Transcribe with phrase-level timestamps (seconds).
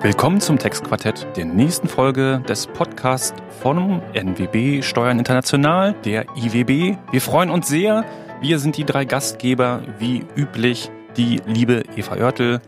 [0.00, 6.96] Willkommen zum Textquartett, der nächsten Folge des Podcasts von NWB Steuern International, der IWB.
[7.10, 8.04] Wir freuen uns sehr.
[8.40, 12.60] Wir sind die drei Gastgeber, wie üblich, die liebe Eva Oertel,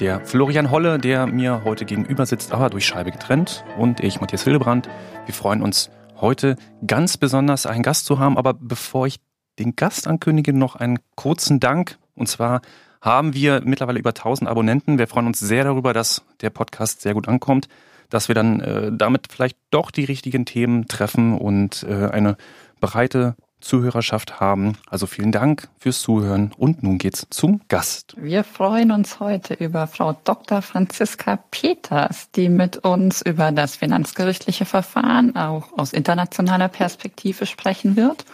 [0.00, 4.42] der Florian Holle, der mir heute gegenüber sitzt, aber durch Scheibe getrennt, und ich, Matthias
[4.42, 4.88] Hildebrand.
[5.26, 5.88] Wir freuen uns
[6.20, 9.20] heute ganz besonders einen Gast zu haben, aber bevor ich
[9.60, 12.60] den Gast ankündige, noch einen kurzen Dank, und zwar
[13.02, 14.96] haben wir mittlerweile über 1000 Abonnenten.
[14.96, 17.68] Wir freuen uns sehr darüber, dass der Podcast sehr gut ankommt,
[18.08, 22.36] dass wir dann äh, damit vielleicht doch die richtigen Themen treffen und äh, eine
[22.80, 24.76] breite Zuhörerschaft haben.
[24.88, 28.14] Also vielen Dank fürs Zuhören und nun geht's zum Gast.
[28.16, 30.62] Wir freuen uns heute über Frau Dr.
[30.62, 38.24] Franziska Peters, die mit uns über das finanzgerichtliche Verfahren auch aus internationaler Perspektive sprechen wird.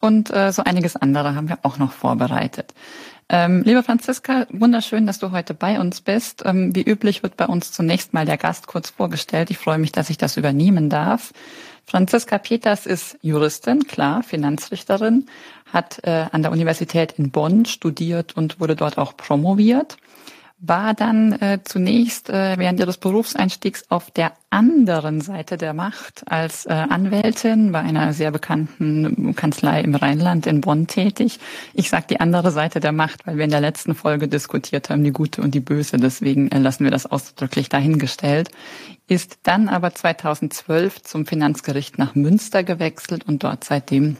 [0.00, 2.74] Und äh, so einiges andere haben wir auch noch vorbereitet.
[3.32, 6.42] Ähm, liebe Franziska, wunderschön, dass du heute bei uns bist.
[6.44, 9.52] Ähm, wie üblich wird bei uns zunächst mal der Gast kurz vorgestellt.
[9.52, 11.32] Ich freue mich, dass ich das übernehmen darf.
[11.86, 15.26] Franziska Peters ist Juristin, klar, Finanzrichterin,
[15.72, 19.96] hat äh, an der Universität in Bonn studiert und wurde dort auch promoviert
[20.60, 26.66] war dann äh, zunächst äh, während ihres Berufseinstiegs auf der anderen Seite der Macht als
[26.66, 31.40] äh, Anwältin bei einer sehr bekannten Kanzlei im Rheinland in Bonn tätig.
[31.72, 35.02] Ich sage die andere Seite der Macht, weil wir in der letzten Folge diskutiert haben,
[35.02, 35.96] die gute und die böse.
[35.96, 38.50] Deswegen äh, lassen wir das ausdrücklich dahingestellt.
[39.08, 44.18] Ist dann aber 2012 zum Finanzgericht nach Münster gewechselt und dort seitdem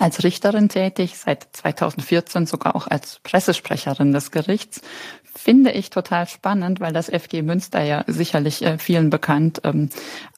[0.00, 4.80] als Richterin tätig, seit 2014 sogar auch als Pressesprecherin des Gerichts.
[5.42, 9.88] Finde ich total spannend, weil das FG Münster ja sicherlich äh, vielen bekannt, ähm,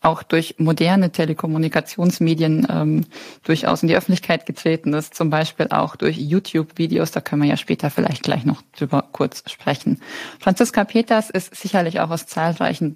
[0.00, 3.06] auch durch moderne Telekommunikationsmedien ähm,
[3.42, 7.56] durchaus in die Öffentlichkeit getreten ist, zum Beispiel auch durch YouTube-Videos, da können wir ja
[7.56, 10.00] später vielleicht gleich noch drüber kurz sprechen.
[10.38, 12.94] Franziska Peters ist sicherlich auch aus zahlreichen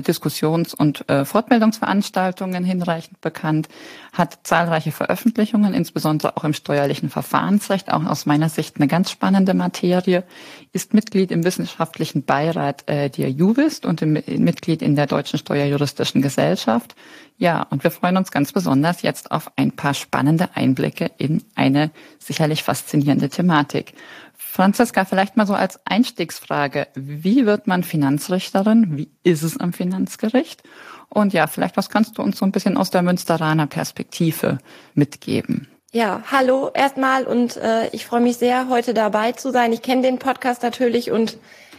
[0.00, 3.68] Diskussions- und äh, Fortbildungsveranstaltungen hinreichend bekannt,
[4.12, 9.54] hat zahlreiche Veröffentlichungen, insbesondere auch im steuerlichen Verfahrensrecht, auch aus meiner Sicht eine ganz spannende
[9.54, 10.24] Materie,
[10.72, 16.22] ist Mitglied im wissenschaftlichen Beirat äh, der Juvist und im, Mitglied in der Deutschen Steuerjuristischen
[16.22, 16.94] Gesellschaft.
[17.36, 21.90] Ja, und wir freuen uns ganz besonders jetzt auf ein paar spannende Einblicke in eine
[22.18, 23.94] sicherlich faszinierende Thematik.
[24.36, 26.88] Franziska, vielleicht mal so als Einstiegsfrage.
[26.94, 28.96] Wie wird man Finanzrichterin?
[28.96, 30.62] Wie ist es am Finanzgericht?
[31.08, 34.58] Und ja, vielleicht was kannst du uns so ein bisschen aus der Münsteraner Perspektive
[34.94, 35.68] mitgeben?
[35.92, 39.72] Ja, hallo erstmal und äh, ich freue mich sehr, heute dabei zu sein.
[39.72, 41.38] Ich kenne den Podcast natürlich und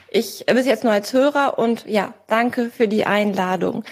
[0.09, 3.83] ich bis jetzt nur als Hörer und ja, danke für die Einladung.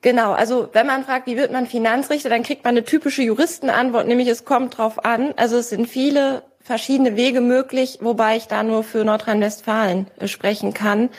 [0.00, 4.08] Genau, also wenn man fragt, wie wird man Finanzrichter, dann kriegt man eine typische Juristenantwort,
[4.08, 5.32] nämlich es kommt drauf an.
[5.36, 10.74] Also es sind viele verschiedene Wege möglich, wobei ich da nur für Nordrhein-Westfalen äh, sprechen
[10.74, 11.10] kann.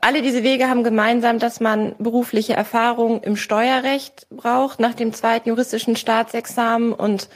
[0.00, 5.48] Alle diese Wege haben gemeinsam, dass man berufliche Erfahrung im Steuerrecht braucht nach dem zweiten
[5.48, 7.28] juristischen Staatsexamen und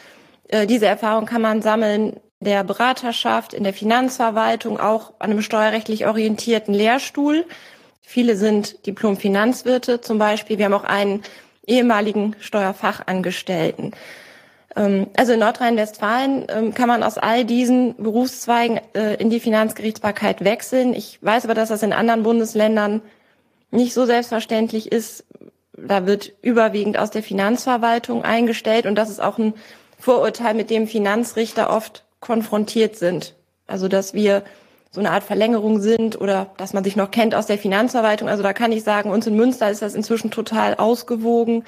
[0.49, 6.07] äh, diese Erfahrung kann man sammeln der Beraterschaft, in der Finanzverwaltung, auch an einem steuerrechtlich
[6.07, 7.45] orientierten Lehrstuhl.
[8.03, 10.59] Viele sind Diplom-Finanzwirte zum Beispiel.
[10.59, 11.23] Wir haben auch einen
[11.67, 13.93] ehemaligen Steuerfachangestellten.
[14.77, 20.45] Ähm, also in Nordrhein-Westfalen ähm, kann man aus all diesen Berufszweigen äh, in die Finanzgerichtsbarkeit
[20.45, 20.95] wechseln.
[20.95, 23.03] Ich weiß aber, dass das in anderen Bundesländern
[23.71, 25.25] nicht so selbstverständlich ist.
[25.77, 29.55] Da wird überwiegend aus der Finanzverwaltung eingestellt und das ist auch ein
[29.99, 33.35] Vorurteil, mit dem Finanzrichter oft konfrontiert sind.
[33.67, 34.43] Also dass wir
[34.91, 38.29] so eine Art Verlängerung sind oder dass man sich noch kennt aus der Finanzverwaltung.
[38.29, 41.65] Also da kann ich sagen, uns in Münster ist das inzwischen total ausgewogen.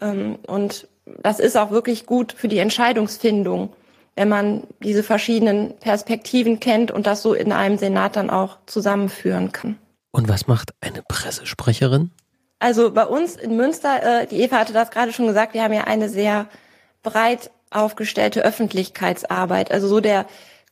[0.00, 3.72] Ähm, und das ist auch wirklich gut für die Entscheidungsfindung,
[4.16, 9.52] wenn man diese verschiedenen Perspektiven kennt und das so in einem Senat dann auch zusammenführen
[9.52, 9.78] kann.
[10.12, 12.10] Und was macht eine Pressesprecherin?
[12.60, 15.72] Also bei uns in Münster, äh, die Eva hatte das gerade schon gesagt, wir haben
[15.72, 16.46] ja eine sehr
[17.02, 19.72] breit aufgestellte Öffentlichkeitsarbeit.
[19.72, 20.26] Also so der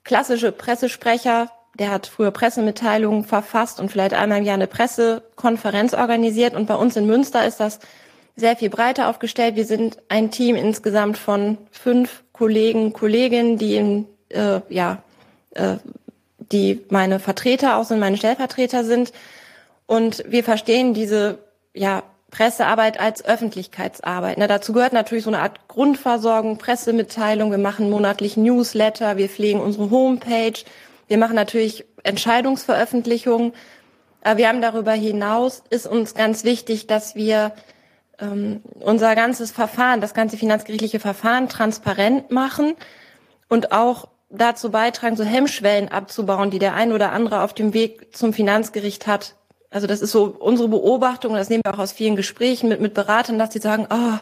[0.05, 6.55] klassische Pressesprecher, der hat früher Pressemitteilungen verfasst und vielleicht einmal im Jahr eine Pressekonferenz organisiert.
[6.55, 7.81] Und bei uns in Münster ist das
[8.37, 9.56] sehr viel breiter aufgestellt.
[9.56, 15.02] Wir sind ein Team insgesamt von fünf Kollegen, Kolleginnen, die in, äh, ja,
[15.55, 15.76] äh,
[16.38, 19.12] die meine Vertreter auch sind, meine Stellvertreter sind.
[19.87, 21.38] Und wir verstehen diese
[21.75, 24.38] ja, Pressearbeit als Öffentlichkeitsarbeit.
[24.38, 27.50] Na, dazu gehört natürlich so eine Art Grundversorgung, Pressemitteilung.
[27.50, 30.55] Wir machen monatlich Newsletter, wir pflegen unsere Homepage.
[31.08, 33.52] Wir machen natürlich Entscheidungsveröffentlichungen.
[34.23, 37.52] Aber wir haben darüber hinaus, ist uns ganz wichtig, dass wir
[38.19, 42.75] ähm, unser ganzes Verfahren, das ganze finanzgerichtliche Verfahren transparent machen
[43.49, 48.17] und auch dazu beitragen, so Hemmschwellen abzubauen, die der ein oder andere auf dem Weg
[48.17, 49.35] zum Finanzgericht hat.
[49.70, 52.94] Also das ist so unsere Beobachtung, das nehmen wir auch aus vielen Gesprächen mit, mit
[52.94, 54.19] Beratern, dass die sagen, oh,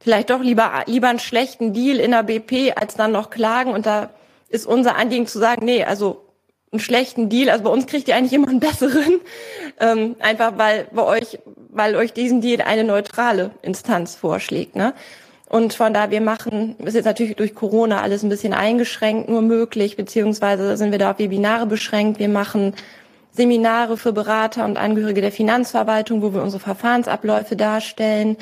[0.00, 3.72] vielleicht doch lieber, lieber einen schlechten Deal in der BP, als dann noch klagen.
[3.72, 4.10] Und da
[4.48, 6.23] ist unser Anliegen zu sagen, nee, also
[6.74, 9.20] einen schlechten Deal, also bei uns kriegt ihr eigentlich immer einen besseren,
[9.80, 11.38] ähm, einfach weil bei euch,
[11.70, 14.76] weil euch diesen Deal eine neutrale Instanz vorschlägt.
[14.76, 14.92] Ne?
[15.48, 19.40] Und von da wir machen, ist jetzt natürlich durch Corona alles ein bisschen eingeschränkt nur
[19.40, 22.18] möglich, beziehungsweise sind wir da auf Webinare beschränkt.
[22.18, 22.74] Wir machen
[23.30, 28.36] Seminare für Berater und Angehörige der Finanzverwaltung, wo wir unsere Verfahrensabläufe darstellen.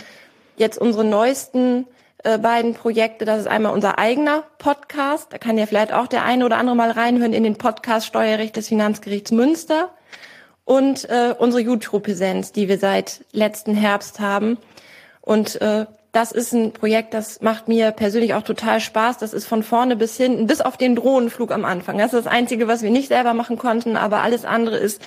[0.57, 1.87] Jetzt unsere neuesten
[2.25, 5.33] äh, beiden Projekte, das ist einmal unser eigener Podcast.
[5.33, 8.57] Da kann ja vielleicht auch der eine oder andere mal reinhören in den Podcast Steuerrecht
[8.57, 9.91] des Finanzgerichts Münster.
[10.65, 14.59] Und äh, unsere YouTube-Präsenz, die wir seit letzten Herbst haben.
[15.21, 19.19] Und äh, das ist ein Projekt, das macht mir persönlich auch total Spaß.
[19.19, 21.99] Das ist von vorne bis hinten, bis auf den Drohnenflug am Anfang.
[21.99, 25.03] Das ist das Einzige, was wir nicht selber machen konnten, aber alles andere ist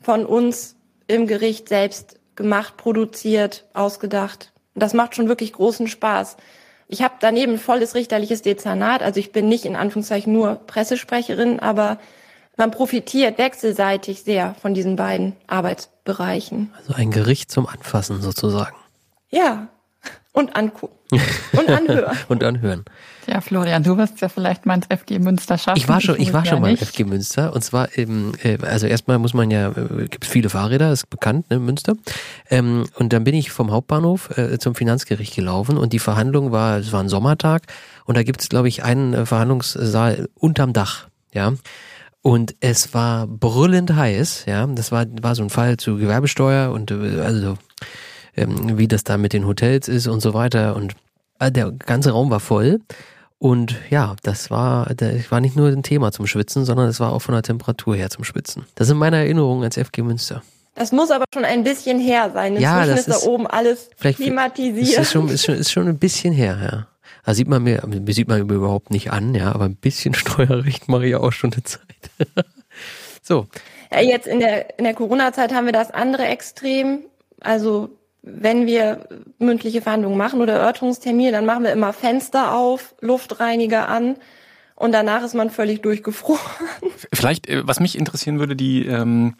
[0.00, 0.76] von uns
[1.06, 4.52] im Gericht selbst gemacht, produziert, ausgedacht.
[4.76, 6.36] Das macht schon wirklich großen Spaß.
[6.88, 11.98] Ich habe daneben volles richterliches Dezernat, also ich bin nicht in Anführungszeichen nur Pressesprecherin, aber
[12.56, 16.72] man profitiert wechselseitig sehr von diesen beiden Arbeitsbereichen.
[16.76, 18.76] Also ein Gericht zum Anfassen sozusagen.
[19.30, 19.68] Ja,
[20.32, 20.95] und angucken.
[21.52, 22.16] Und anhören.
[22.28, 22.84] und anhören.
[23.26, 25.78] Ja, Florian, du wirst ja vielleicht mal ins FG Münster schaffen.
[25.78, 27.52] Ich war schon, ich, ich war schon mal im FG Münster.
[27.52, 31.50] Und zwar, eben, äh, also erstmal muss man ja, äh, gibt viele Fahrräder, ist bekannt,
[31.50, 31.94] ne, Münster.
[32.50, 36.78] Ähm, und dann bin ich vom Hauptbahnhof äh, zum Finanzgericht gelaufen und die Verhandlung war,
[36.78, 37.62] es war ein Sommertag
[38.04, 41.08] und da gibt es, glaube ich, einen Verhandlungssaal unterm Dach.
[41.32, 41.52] Ja.
[42.22, 44.66] Und es war brüllend heiß, ja.
[44.66, 47.56] Das war, war so ein Fall zu Gewerbesteuer und also
[48.36, 50.76] ähm, wie das da mit den Hotels ist und so weiter.
[50.76, 50.94] Und
[51.38, 52.80] äh, der ganze Raum war voll.
[53.38, 57.12] Und ja, das war, das war nicht nur ein Thema zum Schwitzen, sondern es war
[57.12, 58.64] auch von der Temperatur her zum Schwitzen.
[58.74, 60.42] Das sind meine Erinnerungen als FG Münster.
[60.74, 62.56] Das muss aber schon ein bisschen her sein.
[62.56, 65.00] Inzwischen ja, das ist, ist da oben alles klimatisiert.
[65.00, 66.86] Ist schon, ist, schon, ist schon ein bisschen her, ja.
[67.24, 70.88] Da sieht man mir, sieht man mir überhaupt nicht an, ja, aber ein bisschen Steuerrecht
[70.88, 71.80] mache ich auch schon eine Zeit.
[73.22, 73.48] so.
[73.90, 77.00] Ja, jetzt in der, in der Corona-Zeit haben wir das andere Extrem.
[77.40, 77.90] Also
[78.26, 79.08] wenn wir
[79.38, 84.16] mündliche Verhandlungen machen oder Erörterungstermine, dann machen wir immer Fenster auf, Luftreiniger an
[84.74, 86.40] und danach ist man völlig durchgefroren.
[87.12, 89.36] Vielleicht, äh, was mich interessieren würde, die ähm,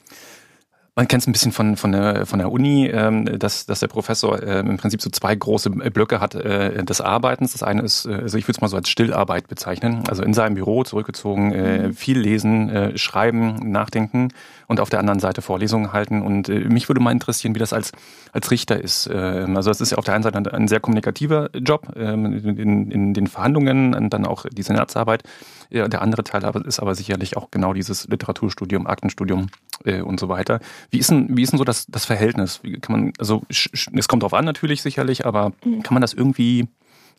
[0.96, 3.86] man kennt es ein bisschen von, von, der, von der Uni, ähm, dass, dass der
[3.86, 7.52] Professor äh, im Prinzip so zwei große Blöcke hat äh, des Arbeitens.
[7.52, 10.32] Das eine ist, äh, also ich würde es mal so als Stillarbeit bezeichnen, also in
[10.32, 11.92] seinem Büro zurückgezogen, äh, mhm.
[11.92, 14.32] viel lesen, äh, schreiben, nachdenken
[14.68, 16.22] und auf der anderen Seite Vorlesungen halten.
[16.22, 17.92] Und äh, mich würde mal interessieren, wie das als,
[18.32, 19.06] als Richter ist.
[19.06, 22.14] Äh, also es ist ja auf der einen Seite ein, ein sehr kommunikativer Job äh,
[22.14, 25.24] in, in den Verhandlungen und dann auch die Senatsarbeit.
[25.70, 29.48] Ja, der andere Teil aber ist aber sicherlich auch genau dieses Literaturstudium, Aktenstudium
[29.84, 30.60] äh, und so weiter.
[30.90, 32.60] Wie ist denn, wie ist denn so das, das Verhältnis?
[32.62, 35.82] Wie kann man, also es kommt drauf an natürlich sicherlich, aber mhm.
[35.82, 36.68] kann man das irgendwie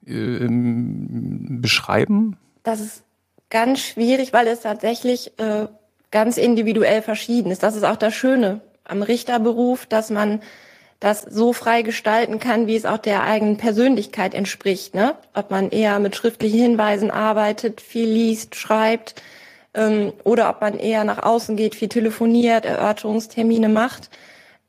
[0.05, 2.37] äh, beschreiben?
[2.63, 3.03] Das ist
[3.49, 5.67] ganz schwierig, weil es tatsächlich äh,
[6.11, 7.63] ganz individuell verschieden ist.
[7.63, 10.41] Das ist auch das Schöne am Richterberuf, dass man
[10.99, 14.95] das so frei gestalten kann, wie es auch der eigenen Persönlichkeit entspricht.
[14.95, 15.15] Ne?
[15.33, 19.21] Ob man eher mit schriftlichen Hinweisen arbeitet, viel liest, schreibt
[19.75, 24.09] ähm, oder ob man eher nach außen geht, viel telefoniert, Erörterungstermine macht.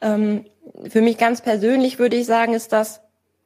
[0.02, 0.44] Ähm,
[0.88, 3.00] für mich ganz persönlich würde ich sagen, ist das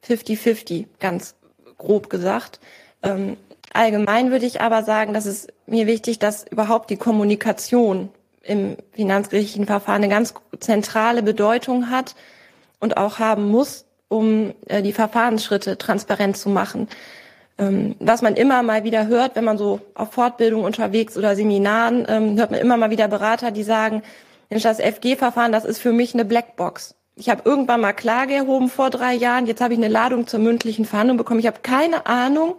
[0.05, 1.35] 50-50, ganz
[1.77, 2.59] grob gesagt.
[3.01, 3.37] Ähm,
[3.71, 8.09] allgemein würde ich aber sagen, dass es mir wichtig, dass überhaupt die Kommunikation
[8.41, 12.13] im finanzgerichtlichen Verfahren eine ganz zentrale Bedeutung hat
[12.83, 16.89] und auch haben muss, um äh, die Verfahrensschritte transparent zu machen.
[17.57, 22.05] Ähm, was man immer mal wieder hört, wenn man so auf Fortbildung unterwegs oder Seminaren,
[22.09, 24.03] ähm, hört man immer mal wieder Berater, die sagen,
[24.49, 26.95] Mensch, das FG-Verfahren, das ist für mich eine Blackbox.
[27.15, 30.41] Ich habe irgendwann mal Klage erhoben vor drei Jahren, jetzt habe ich eine Ladung zur
[30.41, 31.39] mündlichen Verhandlung bekommen.
[31.39, 32.55] Ich habe keine Ahnung,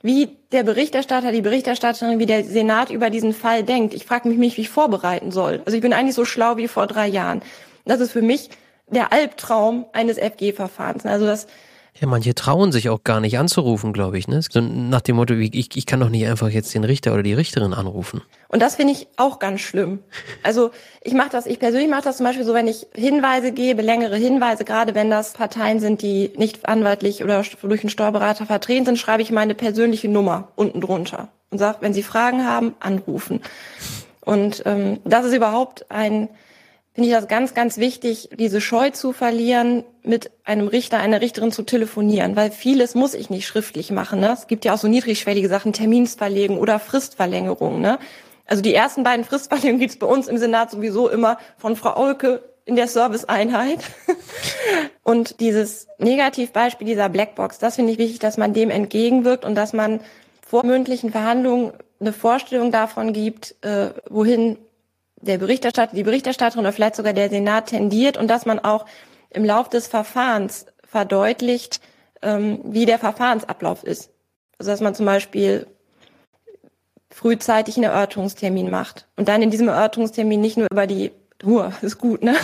[0.00, 3.92] wie der Berichterstatter, die Berichterstatterin, wie der Senat über diesen Fall denkt.
[3.92, 5.60] Ich frage mich, wie ich vorbereiten soll.
[5.66, 7.42] Also ich bin eigentlich so schlau wie vor drei Jahren.
[7.84, 8.48] Das ist für mich
[8.90, 11.06] der Albtraum eines FG-Verfahrens.
[11.06, 11.46] Also das
[12.00, 14.28] ja, manche trauen sich auch gar nicht anzurufen, glaube ich.
[14.28, 14.40] Ne?
[14.48, 17.34] So nach dem Motto, ich, ich kann doch nicht einfach jetzt den Richter oder die
[17.34, 18.22] Richterin anrufen.
[18.46, 19.98] Und das finde ich auch ganz schlimm.
[20.44, 20.70] Also
[21.02, 24.16] ich mache das, ich persönlich mache das zum Beispiel so, wenn ich Hinweise gebe, längere
[24.16, 28.98] Hinweise, gerade wenn das Parteien sind, die nicht anwaltlich oder durch einen Steuerberater vertreten sind,
[28.98, 33.40] schreibe ich meine persönliche Nummer unten drunter und sage, wenn Sie Fragen haben, anrufen.
[34.20, 36.28] Und ähm, das ist überhaupt ein
[36.98, 41.52] finde ich das ganz, ganz wichtig, diese Scheu zu verlieren, mit einem Richter, einer Richterin
[41.52, 44.18] zu telefonieren, weil vieles muss ich nicht schriftlich machen.
[44.18, 44.32] Ne?
[44.32, 47.80] Es gibt ja auch so niedrigschwellige Sachen, Terminsverlegen oder Fristverlängerung.
[47.80, 48.00] Ne?
[48.46, 51.96] Also die ersten beiden Fristverlängerungen gibt es bei uns im Senat sowieso immer von Frau
[51.96, 53.78] Olke in der Serviceeinheit.
[55.04, 59.72] und dieses Negativbeispiel dieser Blackbox, das finde ich wichtig, dass man dem entgegenwirkt und dass
[59.72, 60.00] man
[60.44, 64.58] vor mündlichen Verhandlungen eine Vorstellung davon gibt, äh, wohin
[65.20, 68.86] der Berichterstatter, die Berichterstatterin oder vielleicht sogar der Senat tendiert und dass man auch
[69.30, 71.80] im Lauf des Verfahrens verdeutlicht,
[72.22, 74.10] ähm, wie der Verfahrensablauf ist.
[74.58, 75.66] Also dass man zum Beispiel
[77.10, 81.98] frühzeitig einen Erörterungstermin macht und dann in diesem Erörterungstermin nicht nur über die nur ist
[81.98, 82.34] gut, ne?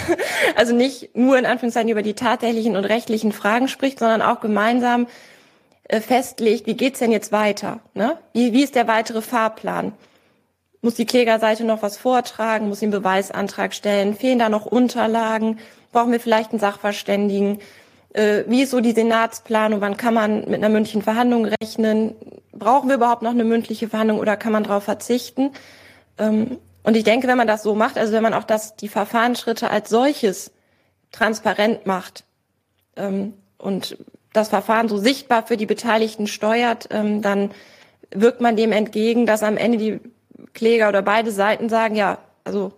[0.56, 5.08] Also nicht nur in Anführungszeichen über die tatsächlichen und rechtlichen Fragen spricht, sondern auch gemeinsam
[5.84, 8.18] äh, festlegt, wie geht's denn jetzt weiter, ne?
[8.32, 9.92] Wie, wie ist der weitere Fahrplan?
[10.84, 12.68] Muss die Klägerseite noch was vortragen?
[12.68, 14.14] Muss sie einen Beweisantrag stellen?
[14.14, 15.58] Fehlen da noch Unterlagen?
[15.92, 17.60] Brauchen wir vielleicht einen Sachverständigen?
[18.12, 19.80] Äh, wie ist so die Senatsplanung?
[19.80, 22.14] Wann kann man mit einer mündlichen Verhandlung rechnen?
[22.52, 25.52] Brauchen wir überhaupt noch eine mündliche Verhandlung oder kann man darauf verzichten?
[26.18, 28.88] Ähm, und ich denke, wenn man das so macht, also wenn man auch das, die
[28.88, 30.52] Verfahrensschritte als solches
[31.12, 32.24] transparent macht
[32.96, 33.96] ähm, und
[34.34, 37.52] das Verfahren so sichtbar für die Beteiligten steuert, ähm, dann
[38.10, 40.00] wirkt man dem entgegen, dass am Ende die
[40.54, 42.72] Kläger oder beide Seiten sagen, ja, also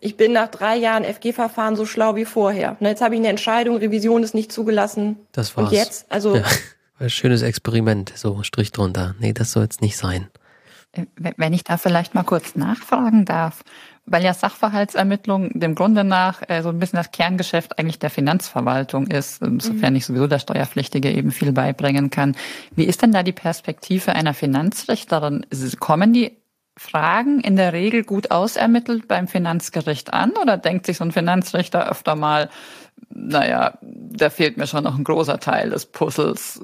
[0.00, 2.76] ich bin nach drei Jahren FG-Verfahren so schlau wie vorher.
[2.80, 5.16] Und jetzt habe ich eine Entscheidung, Revision ist nicht zugelassen.
[5.30, 5.70] Das war's.
[5.70, 6.36] Und jetzt, also.
[6.36, 6.44] Ja,
[6.98, 9.14] ein schönes Experiment, so Strich drunter.
[9.20, 10.28] Nee, das soll jetzt nicht sein.
[11.16, 13.62] Wenn ich da vielleicht mal kurz nachfragen darf,
[14.04, 19.06] weil ja Sachverhaltsermittlung dem Grunde nach äh, so ein bisschen das Kerngeschäft eigentlich der Finanzverwaltung
[19.06, 19.92] ist, insofern mhm.
[19.94, 22.36] nicht sowieso der Steuerpflichtige eben viel beibringen kann.
[22.74, 25.46] Wie ist denn da die Perspektive einer Finanzrichterin?
[25.78, 26.41] Kommen die
[26.76, 31.90] Fragen in der Regel gut ausermittelt beim Finanzgericht an oder denkt sich so ein Finanzrichter
[31.90, 32.48] öfter mal,
[33.10, 36.60] naja, da fehlt mir schon noch ein großer Teil des Puzzles,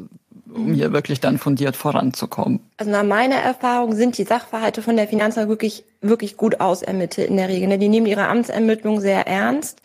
[0.52, 2.60] um hier wirklich dann fundiert voranzukommen.
[2.78, 7.36] Also nach meiner Erfahrung sind die Sachverhalte von der Finanzamt wirklich, wirklich gut ausermittelt in
[7.36, 7.68] der Regel.
[7.68, 7.78] Ne?
[7.78, 9.82] Die nehmen ihre Amtsermittlung sehr ernst.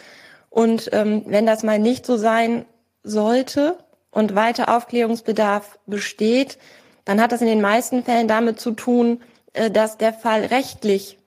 [0.49, 2.65] Und ähm, wenn das mal nicht so sein
[3.03, 3.77] sollte
[4.11, 6.57] und weiter Aufklärungsbedarf besteht,
[7.05, 9.19] dann hat das in den meisten Fällen damit zu tun,
[9.53, 11.17] dass der Fall rechtlich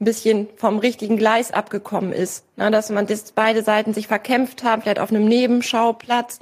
[0.00, 2.44] ein bisschen vom richtigen Gleis abgekommen ist.
[2.56, 6.38] Na, dass man dass beide Seiten sich verkämpft haben, vielleicht auf einem Nebenschauplatz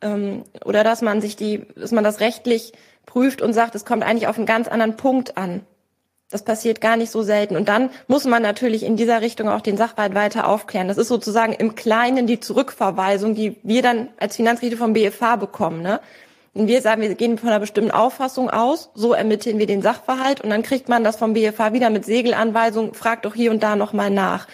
[0.00, 2.72] ähm, oder dass man sich die, dass man das rechtlich
[3.04, 5.62] prüft und sagt, es kommt eigentlich auf einen ganz anderen Punkt an.
[6.30, 7.56] Das passiert gar nicht so selten.
[7.56, 10.88] Und dann muss man natürlich in dieser Richtung auch den Sachverhalt weiter aufklären.
[10.88, 15.80] Das ist sozusagen im Kleinen die Zurückverweisung, die wir dann als Finanzrichter vom BFH bekommen.
[15.80, 16.00] Ne?
[16.54, 20.40] Und wir sagen, wir gehen von einer bestimmten Auffassung aus, so ermitteln wir den Sachverhalt
[20.40, 23.76] und dann kriegt man das vom BFH wieder mit Segelanweisung, fragt doch hier und da
[23.76, 24.48] nochmal nach.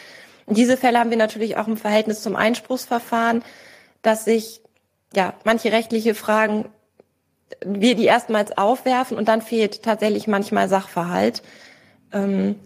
[0.46, 3.42] Und diese Fälle haben wir natürlich auch im Verhältnis zum Einspruchsverfahren,
[4.02, 4.60] dass sich
[5.14, 6.66] ja, manche rechtliche Fragen
[7.64, 11.42] wir die erstmals aufwerfen und dann fehlt tatsächlich manchmal Sachverhalt.
[12.12, 12.56] Ähm,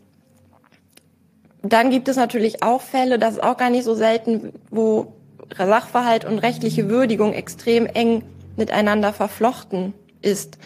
[1.63, 5.13] dann gibt es natürlich auch Fälle, das ist auch gar nicht so selten, wo
[5.57, 8.23] Sachverhalt und rechtliche Würdigung extrem eng
[8.59, 10.59] miteinander verflochten ist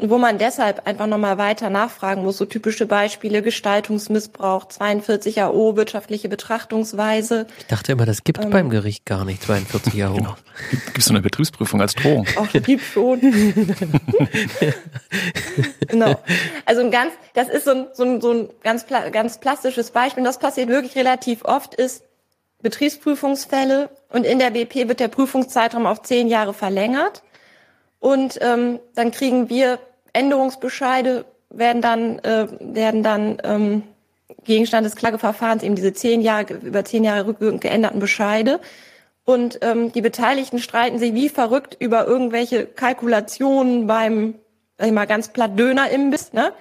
[0.00, 2.36] wo man deshalb einfach nochmal weiter nachfragen muss.
[2.36, 7.48] So typische Beispiele, Gestaltungsmissbrauch, 42 AO, wirtschaftliche Betrachtungsweise.
[7.58, 10.14] Ich dachte immer, das gibt ähm, beim Gericht gar nicht, 42 AO.
[10.14, 10.36] Genau.
[10.70, 12.26] Gibt es so eine Betriebsprüfung als Drohung?
[12.36, 13.20] Auch gibt schon.
[15.88, 16.14] genau.
[16.64, 20.20] Also ein ganz, das ist so ein, so ein, so ein ganz, ganz plastisches Beispiel.
[20.20, 22.04] Und das passiert wirklich relativ oft, ist
[22.62, 27.22] Betriebsprüfungsfälle und in der BP wird der Prüfungszeitraum auf zehn Jahre verlängert.
[28.00, 29.78] Und ähm, dann kriegen wir
[30.12, 33.82] Änderungsbescheide werden dann, äh, werden dann ähm,
[34.44, 38.60] Gegenstand des Klageverfahrens eben diese zehn Jahre, über zehn Jahre rückwirkend geänderten Bescheide.
[39.24, 44.34] Und ähm, die Beteiligten streiten sich wie verrückt über irgendwelche Kalkulationen beim,
[44.78, 46.52] sag ich mal, ganz platt Döner-Imbiss, ne?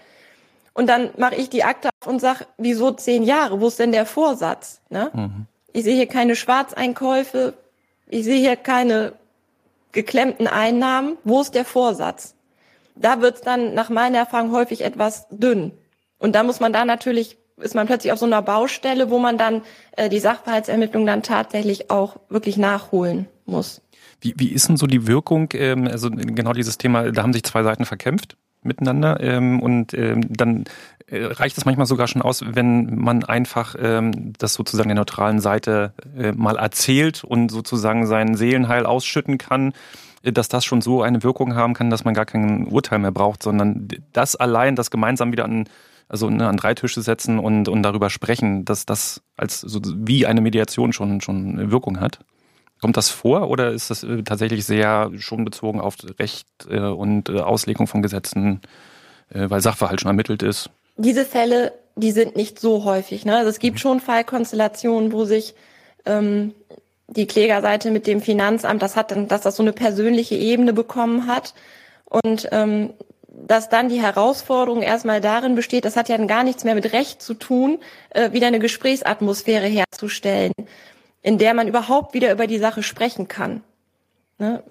[0.73, 3.59] Und dann mache ich die Akte auf und sag, wieso zehn Jahre?
[3.59, 4.79] Wo ist denn der Vorsatz?
[4.89, 5.09] Ne?
[5.11, 5.47] Mhm.
[5.77, 7.53] Ich sehe hier keine Schwarzeinkäufe,
[8.07, 9.13] ich sehe hier keine
[9.91, 11.17] geklemmten Einnahmen.
[11.23, 12.33] Wo ist der Vorsatz?
[12.99, 15.71] da wird es dann nach meiner Erfahrung häufig etwas dünn.
[16.17, 19.37] Und da muss man da natürlich, ist man plötzlich auf so einer Baustelle, wo man
[19.37, 19.61] dann
[19.95, 23.81] äh, die Sachverhaltsermittlung dann tatsächlich auch wirklich nachholen muss.
[24.19, 27.43] Wie, wie ist denn so die Wirkung, ähm, also genau dieses Thema, da haben sich
[27.43, 30.65] zwei Seiten verkämpft miteinander ähm, und ähm, dann
[31.07, 35.39] äh, reicht es manchmal sogar schon aus, wenn man einfach ähm, das sozusagen der neutralen
[35.39, 39.73] Seite äh, mal erzählt und sozusagen seinen Seelenheil ausschütten kann
[40.23, 43.43] dass das schon so eine Wirkung haben kann, dass man gar kein Urteil mehr braucht,
[43.43, 45.69] sondern das allein, das gemeinsam wieder an,
[46.09, 50.25] also ne, an drei Tische setzen und, und darüber sprechen, dass das als so wie
[50.25, 52.19] eine Mediation schon, schon Wirkung hat.
[52.81, 57.29] Kommt das vor oder ist das äh, tatsächlich sehr schon bezogen auf Recht äh, und
[57.29, 58.61] äh, Auslegung von Gesetzen,
[59.29, 60.69] weil Sachverhalt schon ermittelt ist?
[60.95, 63.25] Diese Fälle, die sind nicht so häufig.
[63.25, 63.35] Ne?
[63.35, 63.79] Also es gibt mhm.
[63.79, 65.53] schon Fallkonstellationen, wo sich
[66.05, 66.53] ähm,
[67.07, 71.27] die Klägerseite mit dem Finanzamt, das hat dann, dass das so eine persönliche Ebene bekommen
[71.27, 71.53] hat
[72.05, 72.93] und ähm,
[73.27, 77.21] dass dann die Herausforderung erstmal darin besteht, das hat ja gar nichts mehr mit Recht
[77.21, 77.79] zu tun,
[78.09, 80.53] äh, wieder eine Gesprächsatmosphäre herzustellen,
[81.27, 83.61] in der man überhaupt wieder über die Sache sprechen kann.
[84.37, 84.63] Ne?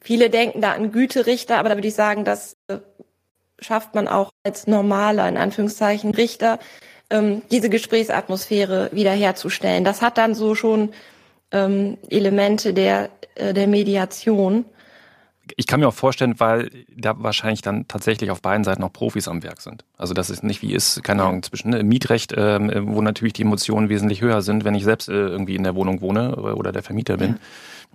[0.00, 2.78] Viele denken da an Güterichter, aber da würde ich sagen, das äh,
[3.60, 6.58] schafft man auch als normaler, in Anführungszeichen, Richter,
[7.10, 9.84] ähm, diese Gesprächsatmosphäre wiederherzustellen.
[9.84, 10.92] Das hat dann so schon
[11.52, 14.64] ähm, Elemente der, äh, der Mediation.
[15.56, 19.28] Ich kann mir auch vorstellen, weil da wahrscheinlich dann tatsächlich auf beiden Seiten auch Profis
[19.28, 19.84] am Werk sind.
[19.96, 23.42] Also das ist nicht wie ist, keine Ahnung, zwischen ne, Mietrecht, äh, wo natürlich die
[23.42, 26.82] Emotionen wesentlich höher sind, wenn ich selbst äh, irgendwie in der Wohnung wohne oder der
[26.82, 27.30] Vermieter bin.
[27.30, 27.36] Ja.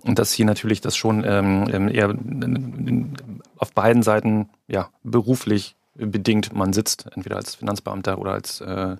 [0.02, 2.14] Und dass hier natürlich das schon ähm, ähm eher
[3.58, 8.98] auf beiden Seiten ja beruflich bedingt man sitzt, entweder als Finanzbeamter oder als äh, ja.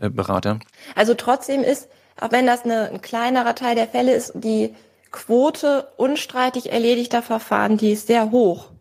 [0.00, 0.58] Äh, Berater.
[0.94, 1.88] Also trotzdem ist,
[2.20, 4.74] auch wenn das eine, ein kleinerer Teil der Fälle ist, die
[5.12, 8.72] Quote unstreitig erledigter Verfahren, die ist sehr hoch.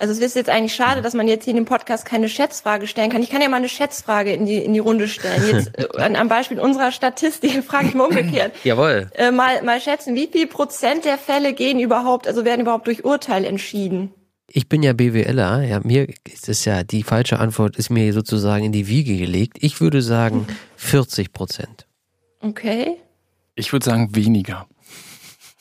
[0.00, 2.86] Also es ist jetzt eigentlich schade, dass man jetzt hier in dem Podcast keine Schätzfrage
[2.86, 3.22] stellen kann.
[3.22, 5.42] Ich kann ja mal eine Schätzfrage in die, in die Runde stellen.
[5.46, 8.54] Jetzt äh, am Beispiel unserer Statistik frage ich mal umgekehrt.
[8.64, 9.10] Jawohl.
[9.12, 13.04] Äh, mal, mal schätzen, wie viel Prozent der Fälle gehen überhaupt, also werden überhaupt durch
[13.04, 14.14] Urteil entschieden?
[14.48, 18.64] Ich bin ja BWLer, ja, mir ist es ja, die falsche Antwort ist mir sozusagen
[18.64, 19.58] in die Wiege gelegt.
[19.60, 20.46] Ich würde sagen
[20.76, 21.86] 40 Prozent.
[22.40, 22.96] Okay.
[23.54, 24.66] Ich würde sagen weniger.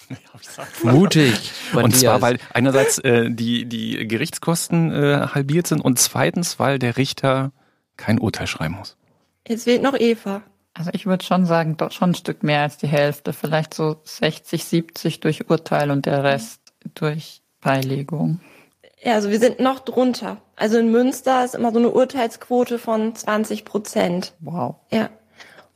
[0.84, 1.52] Mutig.
[1.74, 6.98] Und zwar, weil einerseits äh, die, die Gerichtskosten äh, halbiert sind und zweitens, weil der
[6.98, 7.52] Richter
[7.98, 8.98] kein Urteil schreiben muss.
[9.48, 10.42] Jetzt wählt noch Eva.
[10.74, 14.00] Also ich würde schon sagen, doch schon ein Stück mehr als die Hälfte, vielleicht so
[14.04, 16.62] 60, 70 durch Urteil und der Rest
[16.96, 18.40] durch Beilegung.
[19.04, 20.38] Ja, also wir sind noch drunter.
[20.56, 24.34] Also in Münster ist immer so eine Urteilsquote von 20 Prozent.
[24.40, 24.76] Wow.
[24.92, 25.10] Ja.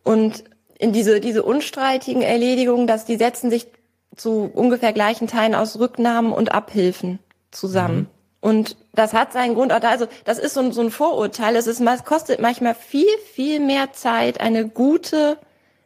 [0.03, 0.43] Und
[0.77, 3.67] in diese, diese unstreitigen Erledigungen, dass die setzen sich
[4.15, 7.19] zu ungefähr gleichen Teilen aus Rücknahmen und Abhilfen
[7.51, 7.97] zusammen.
[7.97, 8.07] Mhm.
[8.41, 11.55] Und das hat seinen Grund, also das ist so ein, so ein Vorurteil.
[11.55, 15.37] Es ist, es kostet manchmal viel, viel mehr Zeit, eine gute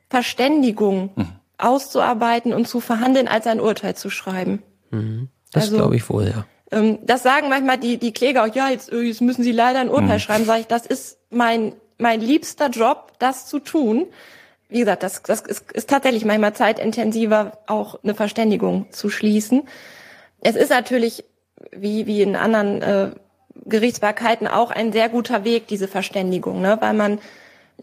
[0.10, 1.28] Verständigung mhm.
[1.60, 4.64] auszuarbeiten und zu verhandeln, als ein Urteil zu schreiben.
[4.90, 5.30] Mhm.
[5.52, 6.46] Das also, glaube ich wohl, ja.
[6.72, 9.90] Ähm, das sagen manchmal die, die Kläger auch, ja, jetzt, jetzt müssen sie leider ein
[9.90, 10.20] Urteil mhm.
[10.20, 10.46] schreiben.
[10.46, 14.08] Sag ich, das ist mein, mein liebster Job, das zu tun.
[14.70, 19.64] Wie gesagt, das, das ist, ist tatsächlich manchmal zeitintensiver, auch eine Verständigung zu schließen.
[20.42, 21.24] Es ist natürlich,
[21.72, 23.12] wie, wie in anderen äh,
[23.66, 26.78] Gerichtsbarkeiten, auch ein sehr guter Weg, diese Verständigung, ne?
[26.82, 27.20] weil man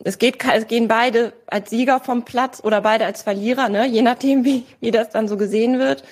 [0.02, 3.86] es geht, es gehen beide als Sieger vom Platz oder beide als Verlierer, ne?
[3.86, 6.04] je nachdem, wie, wie das dann so gesehen wird.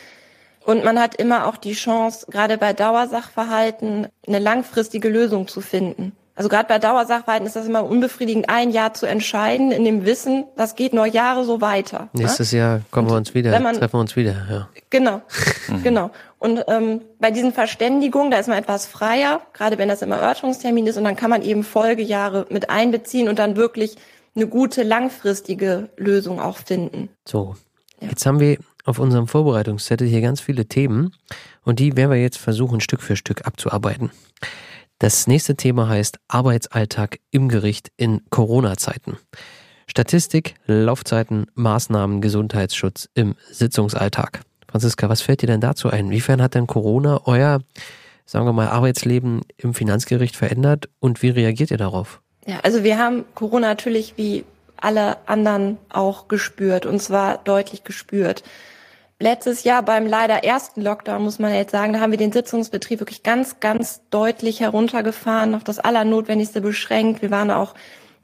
[0.64, 6.12] Und man hat immer auch die Chance, gerade bei Dauersachverhalten eine langfristige Lösung zu finden.
[6.34, 10.44] Also gerade bei Dauersachverhalten ist das immer unbefriedigend, ein Jahr zu entscheiden, in dem Wissen,
[10.56, 12.08] das geht noch Jahre so weiter.
[12.14, 12.22] Ne?
[12.22, 12.58] Nächstes ne?
[12.58, 14.34] Jahr kommen wir uns wieder, man, treffen wir uns wieder.
[14.50, 14.68] Ja.
[14.88, 15.20] Genau,
[15.82, 16.10] genau.
[16.38, 20.86] Und ähm, bei diesen Verständigungen, da ist man etwas freier, gerade wenn das im Erörterungstermin
[20.86, 23.96] ist, und dann kann man eben Folgejahre mit einbeziehen und dann wirklich
[24.34, 27.10] eine gute langfristige Lösung auch finden.
[27.26, 27.56] So,
[28.00, 28.08] ja.
[28.08, 31.14] jetzt haben wir auf unserem Vorbereitungszettel hier ganz viele Themen
[31.62, 34.10] und die werden wir jetzt versuchen, Stück für Stück abzuarbeiten.
[35.02, 39.18] Das nächste Thema heißt Arbeitsalltag im Gericht in Corona-Zeiten.
[39.88, 44.42] Statistik, Laufzeiten, Maßnahmen, Gesundheitsschutz im Sitzungsalltag.
[44.70, 46.06] Franziska, was fällt dir denn dazu ein?
[46.06, 47.62] Inwiefern hat denn Corona euer,
[48.26, 52.22] sagen wir mal, Arbeitsleben im Finanzgericht verändert und wie reagiert ihr darauf?
[52.46, 54.44] Ja, also wir haben Corona natürlich wie
[54.76, 58.44] alle anderen auch gespürt und zwar deutlich gespürt
[59.22, 63.00] letztes Jahr beim leider ersten Lockdown, muss man jetzt sagen, da haben wir den Sitzungsbetrieb
[63.00, 67.22] wirklich ganz, ganz deutlich heruntergefahren, auf das Allernotwendigste beschränkt.
[67.22, 67.74] Wir waren auch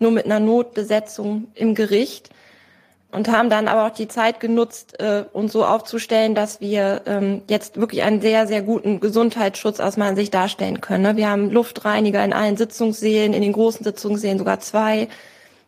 [0.01, 2.31] nur mit einer Notbesetzung im Gericht
[3.11, 7.43] und haben dann aber auch die Zeit genutzt, äh, uns so aufzustellen, dass wir ähm,
[7.49, 11.05] jetzt wirklich einen sehr, sehr guten Gesundheitsschutz aus meiner Sicht darstellen können.
[11.05, 11.17] Ne?
[11.17, 15.09] Wir haben Luftreiniger in allen Sitzungssälen, in den großen Sitzungssälen sogar zwei.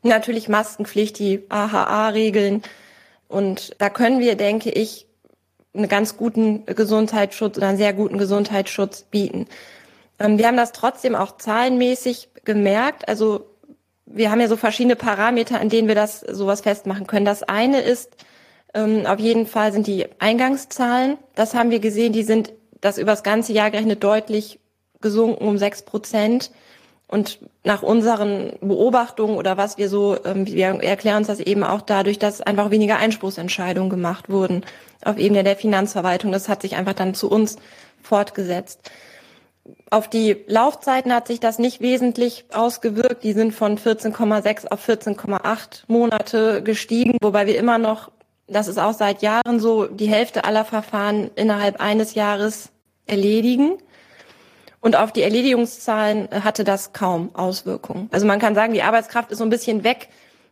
[0.02, 2.62] Natürlich Maskenpflicht, die AHA-Regeln.
[3.28, 5.06] Und da können wir, denke ich,
[5.74, 9.46] einen ganz guten Gesundheitsschutz oder einen sehr guten Gesundheitsschutz bieten.
[10.18, 13.08] Ähm, wir haben das trotzdem auch zahlenmäßig gemerkt.
[13.08, 13.46] Also
[14.06, 17.24] wir haben ja so verschiedene Parameter, an denen wir das sowas festmachen können.
[17.24, 18.16] Das eine ist,
[18.74, 21.18] ähm, auf jeden Fall sind die Eingangszahlen.
[21.34, 24.58] Das haben wir gesehen, die sind das über das ganze Jahr gerechnet deutlich
[25.00, 26.50] gesunken um sechs Prozent.
[27.10, 31.80] Und nach unseren Beobachtungen oder was wir so, ähm, wir erklären uns das eben auch
[31.80, 34.62] dadurch, dass einfach weniger Einspruchsentscheidungen gemacht wurden
[35.04, 36.30] auf Ebene der Finanzverwaltung.
[36.30, 37.56] Das hat sich einfach dann zu uns
[38.00, 38.92] fortgesetzt.
[39.90, 43.24] Auf die Laufzeiten hat sich das nicht wesentlich ausgewirkt.
[43.24, 48.10] Die sind von 14,6 auf 14,8 Monate gestiegen, wobei wir immer noch
[48.50, 52.70] das ist auch seit Jahren so, die Hälfte aller Verfahren innerhalb eines Jahres
[53.06, 53.78] erledigen.
[54.80, 58.08] Und auf die Erledigungszahlen äh, hatte das kaum Auswirkungen.
[58.12, 60.08] Also man kann sagen, die Arbeitskraft ist so ein bisschen weg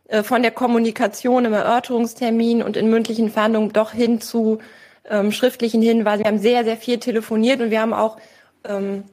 [0.07, 4.59] äh, von der Kommunikation im Erörterungstermin und in mündlichen Verhandlungen doch hin zu
[5.09, 6.23] ähm, schriftlichen Hinweisen.
[6.23, 8.17] Wir haben sehr, sehr viel telefoniert und wir haben auch
[8.63, 9.03] ähm,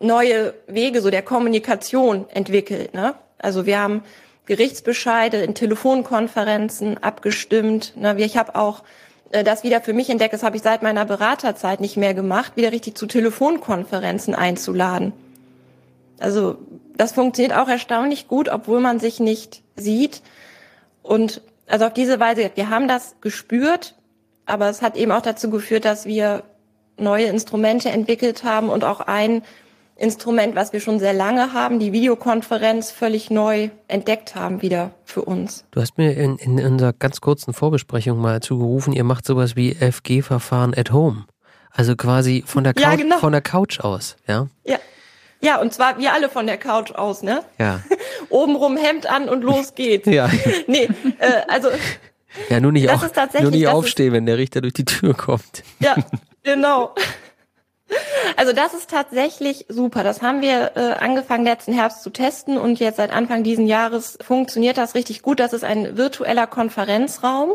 [0.00, 2.94] neue Wege so der Kommunikation entwickelt.
[2.94, 3.14] Ne?
[3.38, 4.02] Also wir haben
[4.46, 7.96] Gerichtsbescheide in Telefonkonferenzen abgestimmt.
[7.96, 8.14] Ne?
[8.18, 8.82] Ich habe auch
[9.30, 12.72] das wieder für mich entdeckt, das habe ich seit meiner Beraterzeit nicht mehr gemacht, wieder
[12.72, 15.12] richtig zu Telefonkonferenzen einzuladen.
[16.20, 16.58] Also
[16.96, 20.22] das funktioniert auch erstaunlich gut, obwohl man sich nicht sieht.
[21.02, 23.94] Und also auf diese Weise, wir haben das gespürt,
[24.46, 26.44] aber es hat eben auch dazu geführt, dass wir
[26.96, 29.42] neue Instrumente entwickelt haben und auch ein
[29.96, 35.22] Instrument, was wir schon sehr lange haben, die Videokonferenz völlig neu entdeckt haben wieder für
[35.22, 35.64] uns.
[35.70, 39.74] Du hast mir in, in unserer ganz kurzen Vorbesprechung mal zugerufen, ihr macht sowas wie
[39.74, 41.26] FG-Verfahren at home.
[41.70, 43.18] Also quasi von der, Couch, ja, genau.
[43.18, 44.48] von der Couch aus, ja?
[44.64, 44.78] Ja.
[45.40, 47.42] Ja, und zwar wir alle von der Couch aus, ne?
[47.58, 47.80] Ja.
[48.30, 50.06] Obenrum Hemd an und los geht's.
[50.10, 50.30] ja.
[50.66, 51.68] Nee, äh, also.
[52.48, 53.02] Ja, nur nicht, auf,
[53.40, 55.62] nur nicht aufstehen, wenn der Richter durch die Tür kommt.
[55.78, 55.94] Ja,
[56.42, 56.94] genau.
[58.36, 60.02] Also das ist tatsächlich super.
[60.02, 64.18] Das haben wir äh, angefangen letzten Herbst zu testen und jetzt seit Anfang diesen Jahres
[64.20, 65.40] funktioniert das richtig gut.
[65.40, 67.52] Das ist ein virtueller Konferenzraum.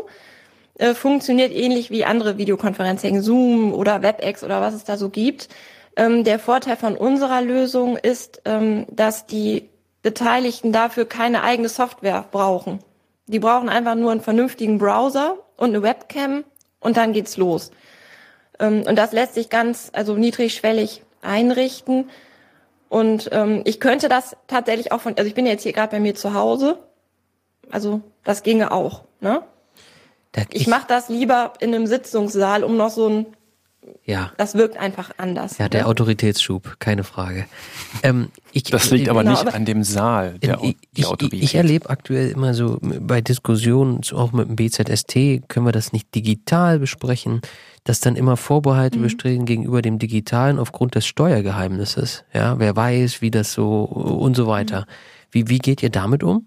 [0.80, 5.48] Äh, funktioniert ähnlich wie andere Videokonferenzen, Zoom oder WebEx oder was es da so gibt.
[5.96, 9.68] Ähm, der Vorteil von unserer Lösung ist, ähm, dass die
[10.02, 12.78] Beteiligten dafür keine eigene Software brauchen.
[13.26, 16.44] Die brauchen einfach nur einen vernünftigen Browser und eine Webcam
[16.80, 17.70] und dann geht's los.
[18.60, 22.10] Ähm, und das lässt sich ganz, also niedrigschwellig einrichten.
[22.88, 26.00] Und ähm, ich könnte das tatsächlich auch von, also ich bin jetzt hier gerade bei
[26.00, 26.78] mir zu Hause.
[27.70, 29.04] Also das ginge auch.
[29.20, 29.42] Ne?
[30.32, 33.26] Das ich mache das lieber in einem Sitzungssaal, um noch so ein
[34.04, 34.32] ja.
[34.36, 35.58] Das wirkt einfach anders.
[35.58, 35.86] Ja, der ne?
[35.86, 37.46] Autoritätsschub, keine Frage.
[38.02, 41.38] Ähm, ich, das liegt aber genau, nicht aber an dem Saal, der, ich, die Autorität.
[41.38, 45.92] Ich, ich erlebe aktuell immer so bei Diskussionen, auch mit dem BZST, können wir das
[45.92, 47.40] nicht digital besprechen
[47.84, 49.02] dass dann immer Vorbehalte mhm.
[49.02, 52.24] bestehen gegenüber dem Digitalen aufgrund des Steuergeheimnisses.
[52.32, 54.80] Ja, wer weiß, wie das so und so weiter.
[54.80, 54.84] Mhm.
[55.32, 56.46] Wie, wie geht ihr damit um?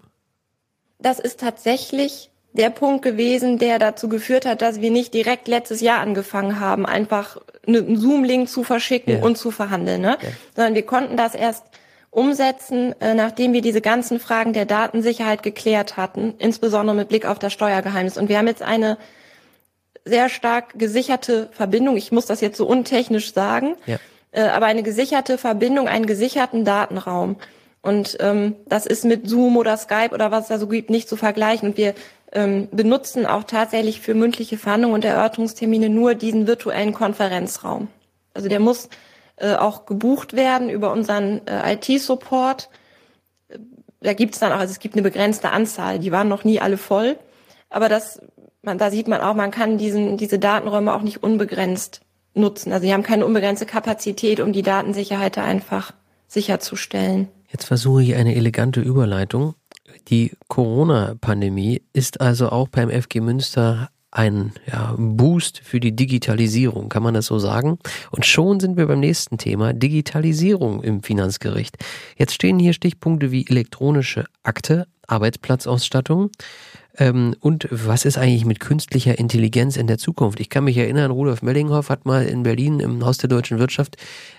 [0.98, 5.80] Das ist tatsächlich der Punkt gewesen, der dazu geführt hat, dass wir nicht direkt letztes
[5.80, 9.22] Jahr angefangen haben, einfach einen Zoom-Link zu verschicken ja.
[9.22, 10.18] und zu verhandeln, ne?
[10.22, 10.28] Ja.
[10.54, 11.64] sondern wir konnten das erst
[12.10, 17.40] umsetzen, äh, nachdem wir diese ganzen Fragen der Datensicherheit geklärt hatten, insbesondere mit Blick auf
[17.40, 18.16] das Steuergeheimnis.
[18.16, 18.98] Und wir haben jetzt eine
[20.04, 21.96] sehr stark gesicherte Verbindung.
[21.96, 23.98] Ich muss das jetzt so untechnisch sagen, ja.
[24.32, 27.36] äh, aber eine gesicherte Verbindung, einen gesicherten Datenraum.
[27.80, 31.08] Und ähm, das ist mit Zoom oder Skype oder was es da so gibt nicht
[31.08, 31.70] zu vergleichen.
[31.70, 31.94] Und wir
[32.32, 37.88] ähm, benutzen auch tatsächlich für mündliche Verhandlungen und Erörterungstermine nur diesen virtuellen Konferenzraum.
[38.32, 38.88] Also der muss
[39.36, 42.68] äh, auch gebucht werden über unseren äh, IT-Support.
[44.00, 46.60] Da gibt es dann auch, also es gibt eine begrenzte Anzahl, die waren noch nie
[46.60, 47.16] alle voll.
[47.70, 48.20] Aber das
[48.66, 52.00] man, da sieht man auch, man kann diesen, diese Datenräume auch nicht unbegrenzt
[52.34, 52.72] nutzen.
[52.72, 55.92] Also sie haben keine unbegrenzte Kapazität, um die Datensicherheit da einfach
[56.26, 57.28] sicherzustellen.
[57.50, 59.54] Jetzt versuche ich eine elegante Überleitung.
[60.08, 67.02] Die Corona-Pandemie ist also auch beim FG Münster ein ja, Boost für die Digitalisierung, kann
[67.02, 67.78] man das so sagen?
[68.12, 71.76] Und schon sind wir beim nächsten Thema, Digitalisierung im Finanzgericht.
[72.16, 76.30] Jetzt stehen hier Stichpunkte wie elektronische Akte, Arbeitsplatzausstattung,
[76.96, 80.38] ähm, und was ist eigentlich mit künstlicher Intelligenz in der Zukunft?
[80.38, 83.96] Ich kann mich erinnern, Rudolf Mellinghoff hat mal in Berlin im Haus der deutschen Wirtschaft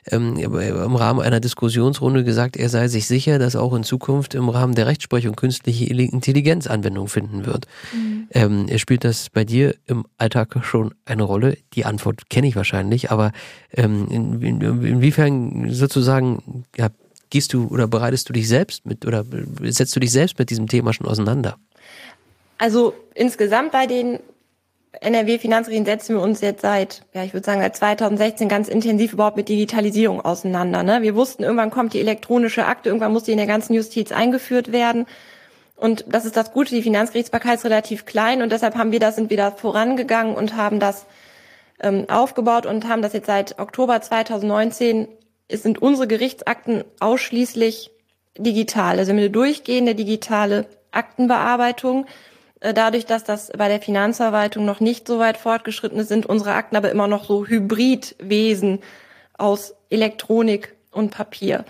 [0.10, 4.48] ähm, im Rahmen einer Diskussionsrunde gesagt, er sei sich sicher, dass auch in Zukunft im
[4.48, 7.68] Rahmen der Rechtsprechung künstliche Intelligenz Anwendung finden wird.
[7.94, 8.28] Mhm.
[8.32, 11.58] Ähm, spielt das bei dir im Alltag schon eine Rolle?
[11.74, 13.34] Die Antwort kenne ich wahrscheinlich, aber
[13.74, 16.90] ähm, in, in, inwiefern sozusagen ja,
[17.30, 19.26] gehst du oder bereitest du dich selbst mit oder
[19.64, 21.58] setzt du dich selbst mit diesem Thema schon auseinander?
[22.58, 24.20] Also insgesamt bei den
[25.02, 29.38] NRW-Finanzregeln setzen wir uns jetzt seit, ja, ich würde sagen, seit 2016 ganz intensiv überhaupt
[29.38, 30.84] mit Digitalisierung auseinander.
[30.84, 31.02] Ne?
[31.02, 34.72] Wir wussten, irgendwann kommt die elektronische Akte, irgendwann muss die in der ganzen Justiz eingeführt
[34.72, 35.06] werden.
[35.76, 39.16] Und das ist das Gute, die Finanzgerichtsbarkeit ist relativ klein und deshalb haben wir das,
[39.16, 41.06] sind wir da vorangegangen und haben das
[41.82, 45.10] ähm, aufgebaut und haben das jetzt seit Oktober 2019,
[45.50, 47.92] es sind unsere Gerichtsakten ausschließlich
[48.38, 49.00] digital.
[49.00, 52.06] Also eine durchgehende digitale Aktenbearbeitung.
[52.66, 56.54] Äh, dadurch, dass das bei der Finanzverwaltung noch nicht so weit fortgeschritten ist, sind unsere
[56.54, 58.80] Akten aber immer noch so Hybridwesen
[59.38, 61.64] aus Elektronik und Papier.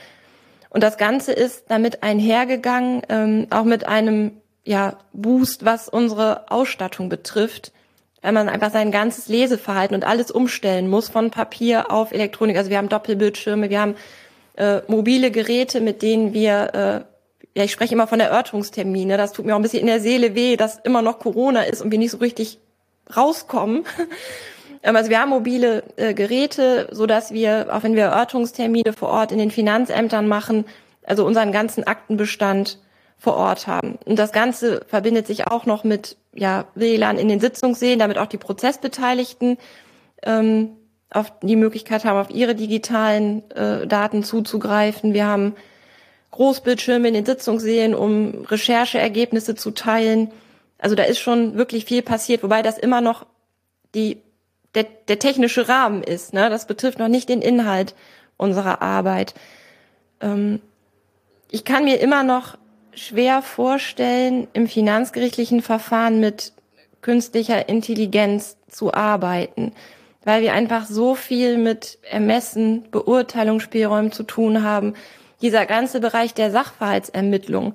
[0.69, 7.09] Und das Ganze ist damit einhergegangen, ähm, auch mit einem ja, Boost, was unsere Ausstattung
[7.09, 7.73] betrifft,
[8.21, 12.57] weil man einfach sein ganzes Leseverhalten und alles umstellen muss von Papier auf Elektronik.
[12.57, 13.95] Also wir haben Doppelbildschirme, wir haben
[14.55, 17.14] äh, mobile Geräte, mit denen wir, äh,
[17.55, 19.17] ja, ich spreche immer von Erörterungstermine.
[19.17, 21.81] Das tut mir auch ein bisschen in der Seele weh, dass immer noch Corona ist
[21.81, 22.59] und wir nicht so richtig
[23.15, 23.85] rauskommen.
[24.83, 29.09] Ähm, also wir haben mobile äh, Geräte, so dass wir, auch wenn wir Erörterungstermine vor
[29.09, 30.65] Ort in den Finanzämtern machen,
[31.03, 32.77] also unseren ganzen Aktenbestand
[33.17, 33.97] vor Ort haben.
[34.05, 38.27] Und das Ganze verbindet sich auch noch mit ja, WLAN in den Sitzungssälen, damit auch
[38.27, 39.57] die Prozessbeteiligten
[40.21, 40.77] ähm,
[41.09, 45.15] auf die Möglichkeit haben, auf ihre digitalen äh, Daten zuzugreifen.
[45.15, 45.55] Wir haben
[46.35, 50.31] Großbildschirme in den Sitzungssälen, um Rechercheergebnisse zu teilen.
[50.77, 53.25] Also da ist schon wirklich viel passiert, wobei das immer noch
[53.93, 54.17] die,
[54.73, 56.33] der, der technische Rahmen ist.
[56.33, 56.49] Ne?
[56.49, 57.95] Das betrifft noch nicht den Inhalt
[58.35, 59.33] unserer Arbeit.
[60.19, 60.59] Ähm,
[61.49, 62.57] ich kann mir immer noch
[62.93, 66.51] schwer vorstellen, im finanzgerichtlichen Verfahren mit
[67.01, 69.71] künstlicher Intelligenz zu arbeiten,
[70.25, 74.95] weil wir einfach so viel mit Ermessen, Beurteilungsspielräumen zu tun haben.
[75.41, 77.73] Dieser ganze Bereich der Sachverhaltsermittlung.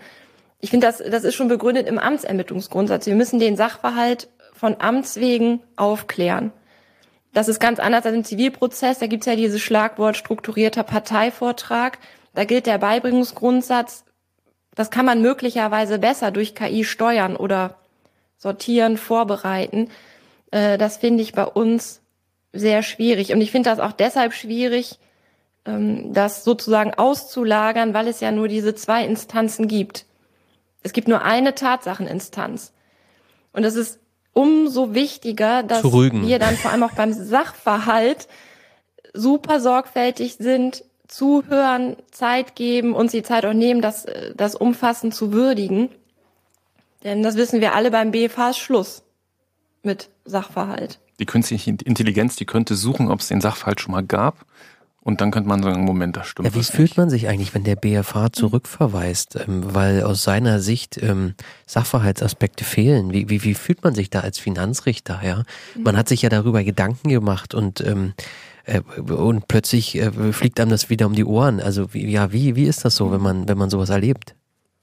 [0.61, 3.07] Ich finde, das, das ist schon begründet im Amtsermittlungsgrundsatz.
[3.07, 6.53] Wir müssen den Sachverhalt von Amts wegen aufklären.
[7.33, 8.99] Das ist ganz anders als im Zivilprozess.
[8.99, 11.99] Da gibt's ja dieses Schlagwort strukturierter Parteivortrag.
[12.35, 14.05] Da gilt der Beibringungsgrundsatz
[14.75, 17.77] das kann man möglicherweise besser durch KI steuern oder
[18.37, 19.91] sortieren, vorbereiten.
[20.51, 22.01] Äh, das finde ich bei uns
[22.53, 23.33] sehr schwierig.
[23.33, 24.99] Und ich finde das auch deshalb schwierig,
[25.65, 30.07] das sozusagen auszulagern, weil es ja nur diese zwei Instanzen gibt.
[30.83, 32.73] Es gibt nur eine Tatsacheninstanz.
[33.53, 33.99] Und es ist
[34.33, 38.29] umso wichtiger, dass wir dann vor allem auch beim Sachverhalt
[39.13, 45.33] super sorgfältig sind, zuhören, Zeit geben, und die Zeit auch nehmen, das, das umfassend zu
[45.33, 45.91] würdigen.
[47.03, 49.03] Denn das wissen wir alle beim BFH ist Schluss
[49.83, 51.01] mit Sachverhalt.
[51.19, 54.47] Die künstliche Intelligenz, die könnte suchen, ob es den Sachverhalt schon mal gab.
[55.03, 56.49] Und dann könnte man sagen, Moment, das stimmt.
[56.49, 61.03] Ja, wie fühlt man sich eigentlich, wenn der BFH zurückverweist, ähm, weil aus seiner Sicht
[61.03, 61.35] ähm,
[61.67, 63.13] Sachverhaltsaspekte fehlen?
[63.13, 65.21] Wie, wie, wie fühlt man sich da als Finanzrichter?
[65.25, 65.45] Ja,
[65.79, 68.13] man hat sich ja darüber Gedanken gemacht und ähm,
[68.65, 71.61] äh, und plötzlich äh, fliegt einem das wieder um die Ohren.
[71.61, 74.35] Also wie, ja, wie, wie ist das so, wenn man, wenn man sowas erlebt?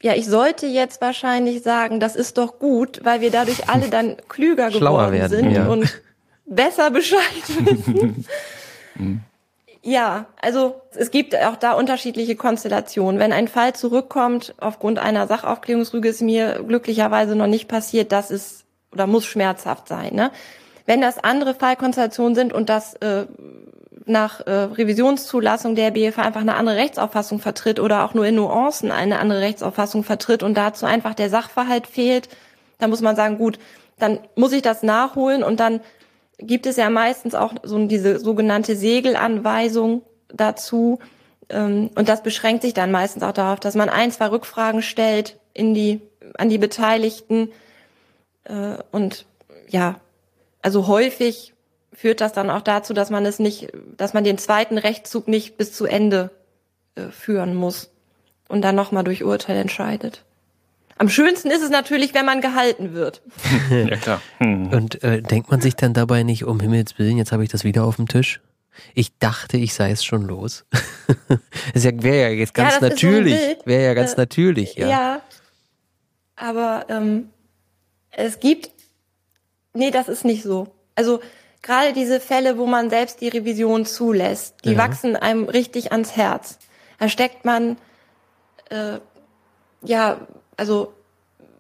[0.02, 4.18] Ja, ich sollte jetzt wahrscheinlich sagen, das ist doch gut, weil wir dadurch alle dann
[4.28, 5.68] klüger geworden werden, sind ja.
[5.68, 6.02] und
[6.46, 7.22] besser Bescheid
[7.66, 8.26] wissen.
[9.84, 13.20] Ja, also es gibt auch da unterschiedliche Konstellationen.
[13.20, 18.66] Wenn ein Fall zurückkommt aufgrund einer Sachaufklärungsrüge, ist mir glücklicherweise noch nicht passiert, das ist
[18.92, 20.16] oder muss schmerzhaft sein.
[20.16, 20.32] Ne?
[20.86, 23.26] Wenn das andere Fallkonstellationen sind und das äh,
[24.06, 28.92] nach äh, Revisionszulassung der BFH einfach eine andere Rechtsauffassung vertritt oder auch nur in Nuancen
[28.92, 32.30] eine andere Rechtsauffassung vertritt und dazu einfach der Sachverhalt fehlt,
[32.80, 33.60] dann muss man sagen, gut,
[34.00, 35.82] dann muss ich das nachholen und dann
[36.38, 41.00] gibt es ja meistens auch so diese sogenannte Segelanweisung dazu.
[41.50, 45.40] Ähm, und das beschränkt sich dann meistens auch darauf, dass man ein, zwei Rückfragen stellt
[45.54, 46.02] in die,
[46.38, 47.50] an die Beteiligten.
[48.44, 49.26] Äh, und
[49.68, 50.00] ja,
[50.62, 51.54] also häufig
[51.94, 55.58] führt das dann auch dazu, dass man es nicht, dass man den zweiten Rechtszug nicht
[55.58, 56.30] bis zu Ende
[56.96, 57.90] äh, führen muss
[58.48, 60.24] und dann nochmal durch Urteil entscheidet.
[60.98, 63.22] Am schönsten ist es natürlich, wenn man gehalten wird.
[63.70, 64.22] ja, klar.
[64.40, 64.68] Hm.
[64.68, 67.64] Und äh, denkt man sich dann dabei nicht, um Himmels Willen, jetzt habe ich das
[67.64, 68.42] wieder auf dem Tisch?
[68.94, 70.66] Ich dachte, ich sei es schon los.
[71.74, 73.34] Es wäre ja jetzt ganz ja, natürlich.
[73.34, 74.88] So wäre ja ganz äh, natürlich, ja.
[74.88, 75.22] Ja.
[76.36, 77.30] Aber ähm,
[78.12, 78.72] es gibt.
[79.74, 80.68] Nee, das ist nicht so.
[80.96, 81.20] Also
[81.62, 84.78] gerade diese Fälle, wo man selbst die Revision zulässt, die ja.
[84.78, 86.58] wachsen einem richtig ans Herz.
[87.00, 87.78] Da steckt man,
[88.70, 89.00] äh,
[89.84, 90.20] ja,
[90.58, 90.94] also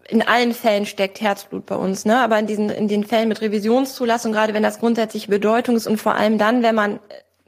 [0.09, 2.19] in allen Fällen steckt Herzblut bei uns, ne?
[2.19, 5.97] Aber in diesen, in den Fällen mit Revisionszulassung, gerade wenn das grundsätzliche Bedeutung ist und
[5.97, 6.99] vor allem dann, wenn man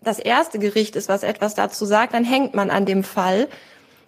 [0.01, 3.47] das erste Gericht ist, was etwas dazu sagt, dann hängt man an dem Fall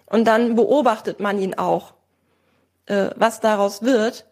[0.06, 1.94] und dann beobachtet man ihn auch,
[2.86, 4.26] äh, was daraus wird.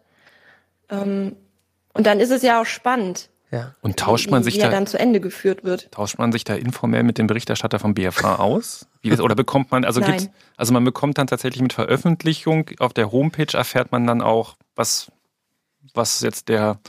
[0.89, 1.35] Ähm,
[1.93, 3.75] und dann ist es ja auch spannend, ja.
[3.81, 5.91] Und tauscht man sich wie, wie da dann zu Ende geführt wird?
[5.91, 8.87] Tauscht man sich da informell mit dem Berichterstatter vom BFH aus?
[9.01, 10.11] Wie das, oder bekommt man, also Nein.
[10.11, 14.55] gibt's, also man bekommt dann tatsächlich mit Veröffentlichung auf der Homepage erfährt man dann auch,
[14.75, 15.11] was,
[15.93, 16.79] was jetzt der,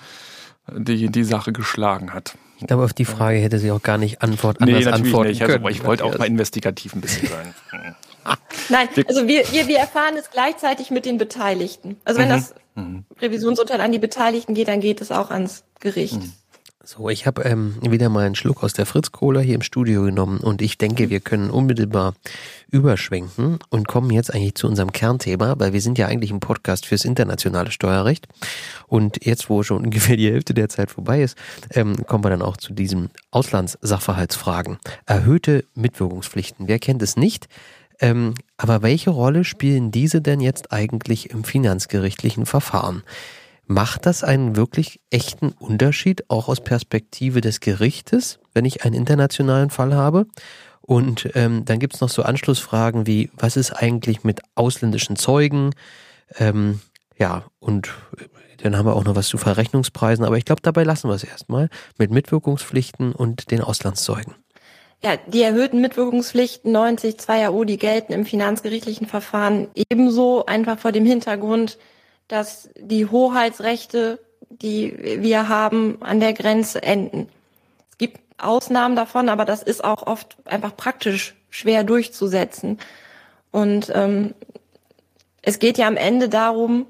[0.71, 2.37] die, die Sache geschlagen hat.
[2.59, 5.43] Ich glaube, auf die Frage hätte sie auch gar nicht Antwort, nee, anders antworten nicht.
[5.43, 7.55] Also, ich wollte auch mal investigativ ein bisschen sein.
[8.69, 12.01] Nein, also wir, wir, wir erfahren es gleichzeitig mit den Beteiligten.
[12.05, 12.33] Also wenn mhm.
[12.33, 13.05] das mhm.
[13.21, 16.23] Revisionsurteil an die Beteiligten geht, dann geht es auch ans Gericht.
[16.23, 16.33] Mhm.
[16.85, 20.41] So, ich habe ähm, wieder mal einen Schluck aus der Fritz-Cola hier im Studio genommen
[20.41, 22.15] und ich denke, wir können unmittelbar
[22.71, 26.87] überschwenken und kommen jetzt eigentlich zu unserem Kernthema, weil wir sind ja eigentlich ein Podcast
[26.87, 28.27] fürs internationale Steuerrecht
[28.89, 31.39] und jetzt, wo schon ungefähr die Hälfte der Zeit vorbei ist,
[31.71, 34.79] ähm, kommen wir dann auch zu diesen Auslandssachverhaltsfragen.
[35.07, 37.47] Erhöhte Mitwirkungspflichten, wer kennt es nicht?
[38.01, 43.05] Ähm, aber welche Rolle spielen diese denn jetzt eigentlich im finanzgerichtlichen Verfahren?
[43.73, 49.71] Macht das einen wirklich echten Unterschied, auch aus Perspektive des Gerichtes, wenn ich einen internationalen
[49.71, 50.27] Fall habe?
[50.83, 55.71] Und ähm, dann gibt's noch so Anschlussfragen wie, was ist eigentlich mit ausländischen Zeugen?
[56.37, 56.83] Ähm,
[57.17, 58.25] ja, und äh,
[58.63, 61.25] dann haben wir auch noch was zu Verrechnungspreisen, aber ich glaube, dabei lassen wir es
[61.25, 64.35] erstmal mit Mitwirkungspflichten und den Auslandszeugen.
[65.03, 70.93] Ja, die erhöhten Mitwirkungspflichten 90 2 AO, die gelten im finanzgerichtlichen Verfahren ebenso einfach vor
[70.93, 71.79] dem Hintergrund,
[72.33, 74.19] dass die Hoheitsrechte,
[74.49, 77.29] die wir haben, an der Grenze enden.
[77.91, 82.79] Es gibt Ausnahmen davon, aber das ist auch oft einfach praktisch schwer durchzusetzen.
[83.51, 84.33] Und ähm,
[85.43, 86.87] es geht ja am Ende darum,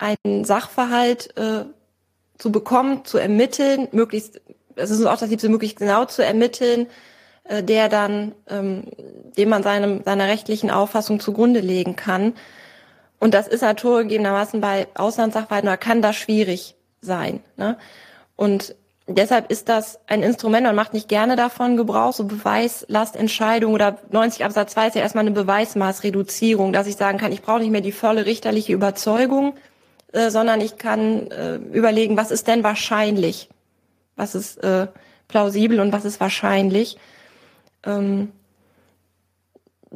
[0.00, 1.66] einen Sachverhalt äh,
[2.38, 4.40] zu bekommen, zu ermitteln, möglichst,
[4.76, 6.86] es ist auch das Liebste, möglichst genau zu ermitteln,
[7.44, 8.84] äh, der dann, ähm,
[9.36, 12.32] dem man seinem, seiner rechtlichen Auffassung zugrunde legen kann.
[13.24, 17.40] Und das ist naturgegebenermaßen bei Auslandssachverhalten oder kann das schwierig sein.
[17.56, 17.78] Ne?
[18.36, 18.74] Und
[19.06, 24.44] deshalb ist das ein Instrument, man macht nicht gerne davon Gebrauch, so Beweislastentscheidung oder 90
[24.44, 27.80] Absatz 2 ist ja erstmal eine Beweismaßreduzierung, dass ich sagen kann, ich brauche nicht mehr
[27.80, 29.54] die volle richterliche Überzeugung,
[30.12, 33.48] äh, sondern ich kann äh, überlegen, was ist denn wahrscheinlich,
[34.16, 34.88] was ist äh,
[35.28, 36.98] plausibel und was ist wahrscheinlich.
[37.86, 38.32] Ähm,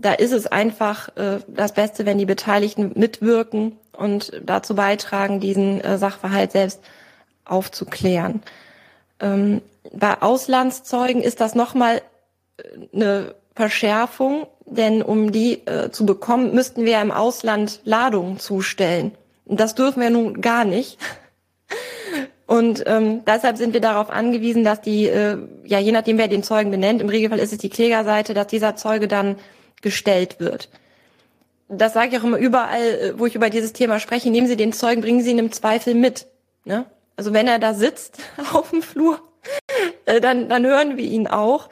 [0.01, 5.81] da ist es einfach äh, das Beste, wenn die Beteiligten mitwirken und dazu beitragen, diesen
[5.81, 6.81] äh, Sachverhalt selbst
[7.45, 8.43] aufzuklären.
[9.21, 9.61] Ähm,
[9.93, 12.03] bei Auslandszeugen ist das nochmal
[12.95, 19.13] eine Verschärfung, denn um die äh, zu bekommen, müssten wir im Ausland Ladungen zustellen.
[19.47, 20.99] Das dürfen wir nun gar nicht.
[22.47, 26.43] Und ähm, deshalb sind wir darauf angewiesen, dass die, äh, ja je nachdem wer den
[26.43, 29.37] Zeugen benennt, im Regelfall ist es die Klägerseite, dass dieser Zeuge dann
[29.83, 30.69] gestellt wird.
[31.69, 34.31] Das sage ich auch immer überall, äh, wo ich über dieses Thema spreche.
[34.31, 36.27] Nehmen Sie den Zeugen, bringen Sie ihn im Zweifel mit.
[36.64, 36.87] Ne?
[37.17, 38.19] Also wenn er da sitzt
[38.53, 39.21] auf dem Flur,
[40.07, 41.69] äh, dann, dann hören wir ihn auch.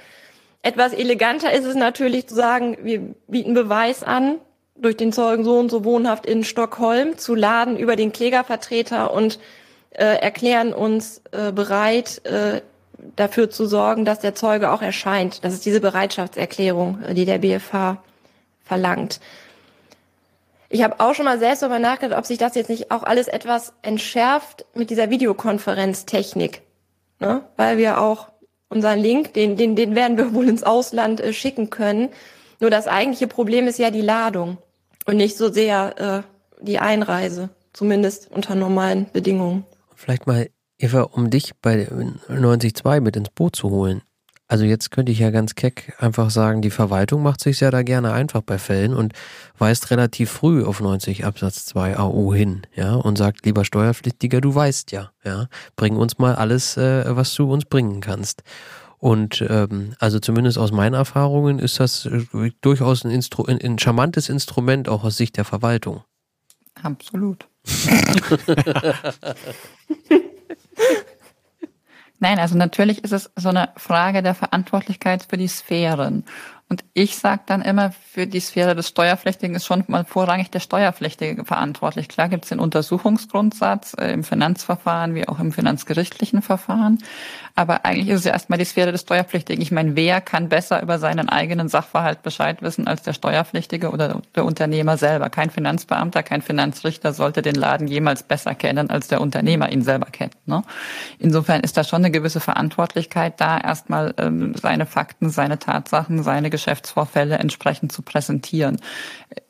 [0.63, 4.39] Etwas eleganter ist es natürlich zu sagen, wir bieten Beweis an,
[4.79, 9.39] durch den Zeugen so und so wohnhaft in Stockholm zu laden über den Klägervertreter und
[9.91, 12.61] äh, erklären uns äh, bereit, äh,
[13.15, 15.45] dafür zu sorgen, dass der Zeuge auch erscheint.
[15.45, 18.03] Das ist diese Bereitschaftserklärung, die der BFH
[18.65, 19.21] verlangt.
[20.69, 23.29] Ich habe auch schon mal selbst darüber nachgedacht, ob sich das jetzt nicht auch alles
[23.29, 26.63] etwas entschärft mit dieser Videokonferenztechnik.
[27.21, 27.43] Ne?
[27.57, 28.29] Weil wir auch
[28.69, 32.09] unseren Link, den, den, den werden wir wohl ins Ausland äh, schicken können.
[32.59, 34.59] Nur das eigentliche Problem ist ja die Ladung
[35.05, 39.65] und nicht so sehr äh, die Einreise, zumindest unter normalen Bedingungen.
[39.95, 41.89] Vielleicht mal Eva, um dich bei
[42.29, 44.03] 90.2 mit ins Boot zu holen.
[44.49, 47.83] Also jetzt könnte ich ja ganz keck einfach sagen, die Verwaltung macht sich ja da
[47.83, 49.13] gerne einfach bei Fällen und
[49.59, 54.55] weist relativ früh auf 90 Absatz 2 AO hin, ja, und sagt, lieber Steuerpflichtiger, du
[54.55, 58.45] weißt ja, ja, bring uns mal alles, äh, was du uns bringen kannst.
[58.99, 63.81] Und ähm, also zumindest aus meinen Erfahrungen ist das äh, durchaus ein, Instru ein, ein
[63.81, 66.05] charmantes Instrument auch aus Sicht der Verwaltung.
[66.83, 67.49] Absolut.
[72.19, 76.25] Nein, also natürlich ist es so eine Frage der Verantwortlichkeit für die Sphären.
[76.69, 80.59] Und ich sage dann immer, für die Sphäre des Steuerpflichtigen ist schon mal vorrangig der
[80.59, 82.09] Steuerpflichtige verantwortlich.
[82.09, 86.99] Klar gibt es den Untersuchungsgrundsatz äh, im Finanzverfahren wie auch im finanzgerichtlichen Verfahren.
[87.55, 89.63] Aber eigentlich ist es ja erstmal die Sphäre des Steuerpflichtigen.
[89.63, 94.21] Ich meine, wer kann besser über seinen eigenen Sachverhalt Bescheid wissen als der Steuerpflichtige oder
[94.35, 95.31] der Unternehmer selber?
[95.31, 100.07] Kein Finanzbeamter, kein Finanzrichter sollte den Laden jemals besser kennen, als der Unternehmer ihn selber
[100.07, 100.35] kennt.
[100.47, 100.63] Ne?
[101.21, 106.51] Insofern ist da schon eine gewisse Verantwortlichkeit da, erstmal ähm, seine Fakten, seine Tatsachen, seine
[106.57, 108.81] Geschäftsvorfälle entsprechend zu präsentieren.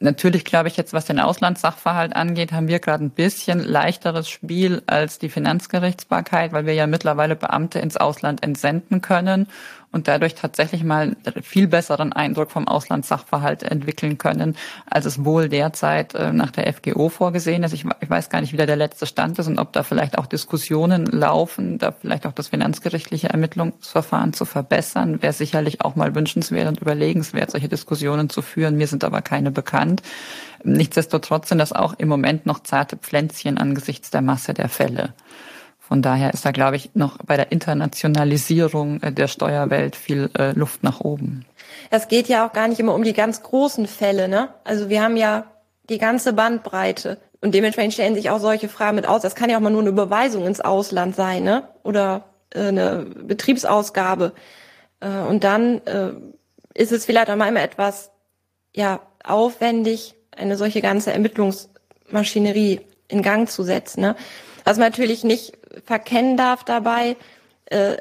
[0.01, 4.83] Natürlich glaube ich jetzt, was den Auslandssachverhalt angeht, haben wir gerade ein bisschen leichteres Spiel
[4.87, 9.47] als die Finanzgerichtsbarkeit, weil wir ja mittlerweile Beamte ins Ausland entsenden können
[9.97, 14.57] und dadurch tatsächlich mal einen viel besseren Eindruck vom Auslandssachverhalt entwickeln können,
[14.89, 17.73] als es wohl derzeit äh, nach der FGO vorgesehen ist.
[17.73, 20.19] Ich, ich weiß gar nicht, wie da der letzte Stand ist und ob da vielleicht
[20.19, 26.15] auch Diskussionen laufen, da vielleicht auch das finanzgerichtliche Ermittlungsverfahren zu verbessern, wäre sicherlich auch mal
[26.15, 28.77] wünschenswert und überlegenswert, solche Diskussionen zu führen.
[28.77, 30.03] Mir sind aber keine bekannt.
[30.63, 35.15] Nichtsdestotrotz sind das auch im Moment noch zarte Pflänzchen angesichts der Masse der Fälle.
[35.87, 40.51] Von daher ist da, glaube ich, noch bei der Internationalisierung äh, der Steuerwelt viel äh,
[40.53, 41.45] Luft nach oben.
[41.91, 44.49] Es geht ja auch gar nicht immer um die ganz großen Fälle, ne?
[44.65, 45.45] Also wir haben ja
[45.89, 47.19] die ganze Bandbreite.
[47.41, 49.23] Und dementsprechend stellen sich auch solche Fragen mit aus.
[49.23, 51.69] Das kann ja auch mal nur eine Überweisung ins Ausland sein, ne?
[51.85, 54.33] Oder äh, eine Betriebsausgabe.
[54.99, 55.83] Und dann
[56.73, 58.11] ist es vielleicht auch mal immer etwas
[58.75, 64.01] ja aufwendig, eine solche ganze Ermittlungsmaschinerie in Gang zu setzen.
[64.01, 64.17] Ne?
[64.65, 67.17] Was man natürlich nicht verkennen darf dabei,
[67.67, 67.97] äh,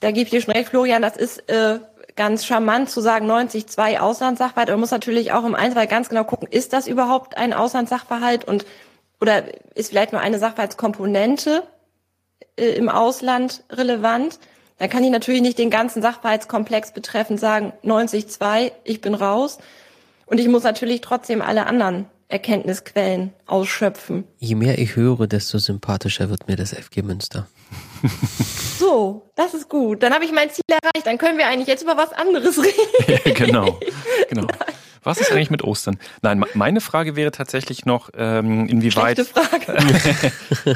[0.00, 1.78] da gebe ich dir schon recht, Florian, das ist äh,
[2.16, 4.70] ganz charmant zu sagen 90-2 Auslandssachverhalt.
[4.70, 8.64] Man muss natürlich auch im Einzelfall ganz genau gucken, ist das überhaupt ein Auslandssachverhalt und
[9.20, 11.62] oder ist vielleicht nur eine Sachverhaltskomponente
[12.56, 14.38] äh, im Ausland relevant?
[14.78, 19.58] Dann kann ich natürlich nicht den ganzen Sachverhaltskomplex betreffend sagen 90-2, ich bin raus.
[20.24, 24.24] Und ich muss natürlich trotzdem alle anderen Erkenntnisquellen ausschöpfen.
[24.38, 27.46] Je mehr ich höre, desto sympathischer wird mir das FG Münster.
[28.78, 30.02] So, das ist gut.
[30.02, 31.06] Dann habe ich mein Ziel erreicht.
[31.06, 33.34] Dann können wir eigentlich jetzt über was anderes reden.
[33.34, 33.78] genau,
[34.28, 34.46] genau.
[35.02, 35.98] Was ist eigentlich mit Ostern?
[36.22, 40.30] Nein, meine Frage wäre tatsächlich noch, ähm, inwieweit Frage.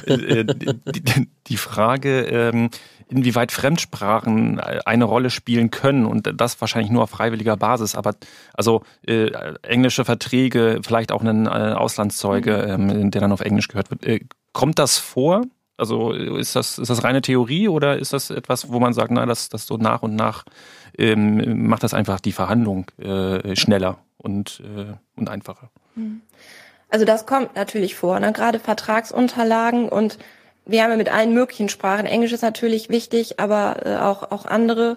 [0.86, 2.70] die, die Frage, ähm,
[3.08, 7.94] inwieweit Fremdsprachen eine Rolle spielen können und das wahrscheinlich nur auf freiwilliger Basis.
[7.94, 8.14] Aber
[8.54, 9.30] also äh,
[9.62, 12.90] englische Verträge, vielleicht auch ein äh, Auslandszeuge, mhm.
[12.90, 14.04] ähm, der dann auf Englisch gehört wird.
[14.04, 14.20] Äh,
[14.52, 15.42] kommt das vor?
[15.76, 19.26] Also ist das, ist das reine Theorie oder ist das etwas, wo man sagt, na,
[19.26, 20.44] das, das so nach und nach
[20.98, 25.70] ähm, macht das einfach die Verhandlung äh, schneller und, äh, und einfacher?
[25.94, 26.22] Mhm.
[26.88, 28.32] Also das kommt natürlich vor, ne?
[28.32, 30.18] gerade Vertragsunterlagen und
[30.66, 32.06] wir haben ja mit allen möglichen Sprachen.
[32.06, 34.96] Englisch ist natürlich wichtig, aber äh, auch, auch andere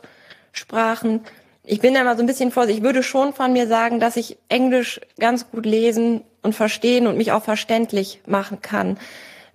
[0.52, 1.22] Sprachen.
[1.64, 2.80] Ich bin da mal so ein bisschen vorsichtig.
[2.80, 7.18] Ich würde schon von mir sagen, dass ich Englisch ganz gut lesen und verstehen und
[7.18, 8.98] mich auch verständlich machen kann.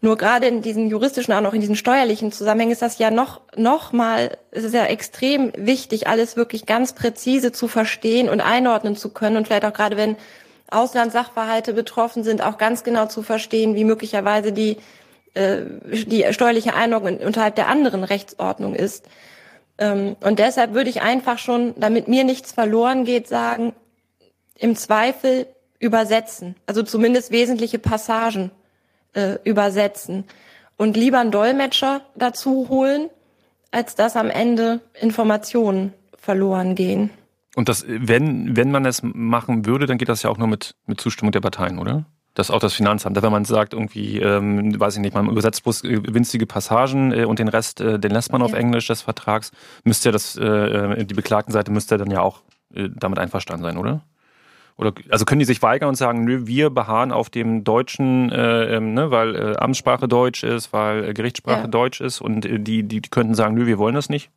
[0.04, 3.40] Nur gerade in diesen juristischen, auch noch in diesen steuerlichen Zusammenhängen ist das ja noch,
[3.56, 8.96] noch mal, es ist ja extrem wichtig, alles wirklich ganz präzise zu verstehen und einordnen
[8.96, 10.16] zu können und vielleicht auch gerade wenn
[10.72, 14.78] Auslandssachverhalte betroffen sind, auch ganz genau zu verstehen, wie möglicherweise die,
[15.34, 19.06] äh, die steuerliche Einordnung unterhalb der anderen Rechtsordnung ist.
[19.78, 23.72] Ähm, und deshalb würde ich einfach schon, damit mir nichts verloren geht, sagen,
[24.58, 25.46] im Zweifel
[25.78, 26.56] übersetzen.
[26.66, 28.50] Also zumindest wesentliche Passagen
[29.14, 30.24] äh, übersetzen
[30.76, 33.08] und lieber einen Dolmetscher dazu holen,
[33.70, 37.10] als dass am Ende Informationen verloren gehen.
[37.54, 40.74] Und das, wenn, wenn man es machen würde, dann geht das ja auch nur mit,
[40.86, 42.06] mit Zustimmung der Parteien, oder?
[42.34, 43.20] Das auch das Finanzamt.
[43.20, 47.24] Wenn man sagt, irgendwie, ähm, weiß ich nicht, man übersetzt bloß äh, winzige Passagen äh,
[47.26, 48.46] und den Rest, äh, den lässt man ja.
[48.46, 49.52] auf Englisch des Vertrags,
[49.84, 52.40] müsste ja das, äh, die beklagten Seite müsste dann ja auch
[52.74, 54.02] äh, damit einverstanden sein, oder?
[54.76, 58.76] Oder also können die sich weigern und sagen, nö, wir beharren auf dem deutschen, äh,
[58.76, 61.66] ähm, ne, weil äh, Amtssprache Deutsch ist, weil äh, Gerichtssprache ja.
[61.66, 64.30] Deutsch ist und äh, die, die, die könnten sagen, nö, wir wollen das nicht.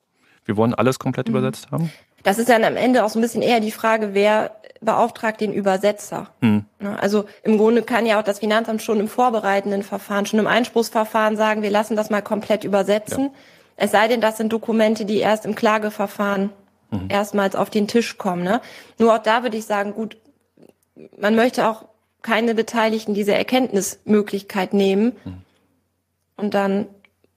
[0.45, 1.35] Wir wollen alles komplett mhm.
[1.35, 1.91] übersetzt haben.
[2.23, 5.53] Das ist dann am Ende auch so ein bisschen eher die Frage, wer beauftragt den
[5.53, 6.27] Übersetzer.
[6.41, 6.65] Mhm.
[6.99, 11.37] Also im Grunde kann ja auch das Finanzamt schon im vorbereitenden Verfahren, schon im Einspruchsverfahren
[11.37, 13.25] sagen, wir lassen das mal komplett übersetzen.
[13.25, 13.31] Ja.
[13.77, 16.49] Es sei denn, das sind Dokumente, die erst im Klageverfahren
[16.91, 17.07] mhm.
[17.09, 18.43] erstmals auf den Tisch kommen.
[18.43, 18.61] Ne?
[18.97, 20.17] Nur auch da würde ich sagen, gut,
[21.17, 21.85] man möchte auch
[22.21, 25.13] keine Beteiligten diese Erkenntnismöglichkeit nehmen.
[25.23, 25.41] Mhm.
[26.37, 26.87] Und dann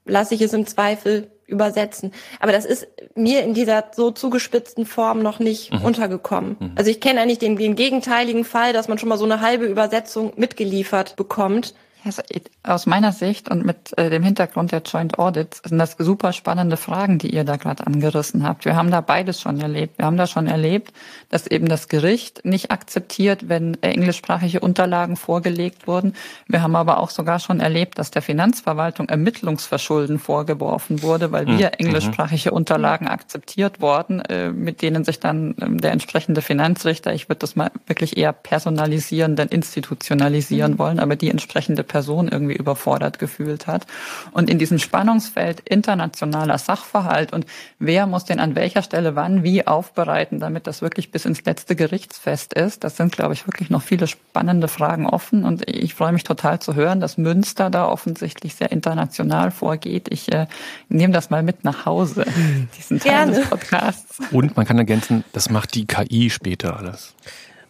[0.05, 2.11] lasse ich es im Zweifel übersetzen.
[2.39, 5.83] Aber das ist mir in dieser so zugespitzten Form noch nicht mhm.
[5.83, 6.57] untergekommen.
[6.59, 6.71] Mhm.
[6.75, 9.65] Also ich kenne eigentlich den, den gegenteiligen Fall, dass man schon mal so eine halbe
[9.65, 11.73] Übersetzung mitgeliefert bekommt.
[12.05, 12.21] Also
[12.63, 16.77] aus meiner Sicht und mit äh, dem Hintergrund der Joint Audits sind das super spannende
[16.77, 18.63] Fragen, die ihr da gerade angerissen habt.
[18.63, 19.97] Wir haben da beides schon erlebt.
[19.97, 20.93] Wir haben da schon erlebt,
[21.29, 26.13] dass eben das Gericht nicht akzeptiert, wenn englischsprachige Unterlagen vorgelegt wurden.
[26.47, 31.67] Wir haben aber auch sogar schon erlebt, dass der Finanzverwaltung Ermittlungsverschulden vorgeworfen wurde, weil wir
[31.67, 31.85] mhm.
[31.85, 37.39] englischsprachige Unterlagen akzeptiert worden, äh, mit denen sich dann ähm, der entsprechende Finanzrichter, ich würde
[37.39, 40.79] das mal wirklich eher personalisieren, denn institutionalisieren mhm.
[40.79, 43.85] wollen, aber die entsprechende Person irgendwie überfordert gefühlt hat.
[44.31, 47.45] Und in diesem Spannungsfeld internationaler Sachverhalt und
[47.79, 51.75] wer muss den an welcher Stelle wann wie aufbereiten, damit das wirklich bis ins letzte
[51.75, 55.43] Gerichtsfest ist, das sind, glaube ich, wirklich noch viele spannende Fragen offen.
[55.43, 60.07] Und ich freue mich total zu hören, dass Münster da offensichtlich sehr international vorgeht.
[60.09, 60.47] Ich äh,
[60.87, 62.25] nehme das mal mit nach Hause,
[62.77, 63.31] diesen Teil Gerne.
[63.33, 64.19] des Podcasts.
[64.31, 67.15] Und man kann ergänzen, das macht die KI später alles.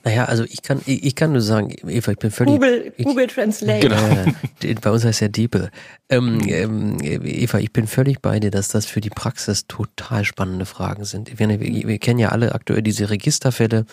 [0.03, 2.53] Naja, also ich kann, ich, ich kann nur sagen, Eva, ich bin völlig.
[2.53, 3.79] Google, ich, Google Translate.
[3.81, 4.33] Genau.
[4.63, 5.71] Äh, bei uns heißt ja Diepel.
[6.09, 10.65] Ähm, ähm, Eva, ich bin völlig bei dir, dass das für die Praxis total spannende
[10.65, 11.37] Fragen sind.
[11.37, 13.85] Wir, wir, wir kennen ja alle aktuell diese Registerfälle,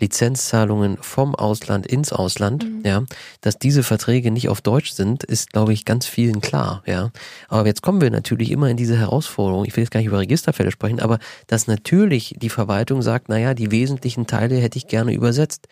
[0.00, 2.82] Lizenzzahlungen vom Ausland ins Ausland, mhm.
[2.84, 3.04] ja,
[3.40, 7.10] dass diese Verträge nicht auf Deutsch sind, ist, glaube ich, ganz vielen klar, ja.
[7.48, 9.64] Aber jetzt kommen wir natürlich immer in diese Herausforderung.
[9.64, 13.54] Ich will jetzt gar nicht über Registerfälle sprechen, aber dass natürlich die Verwaltung sagt, naja,
[13.54, 15.68] die wesentlichen Teile hätte ich gerne übersetzt.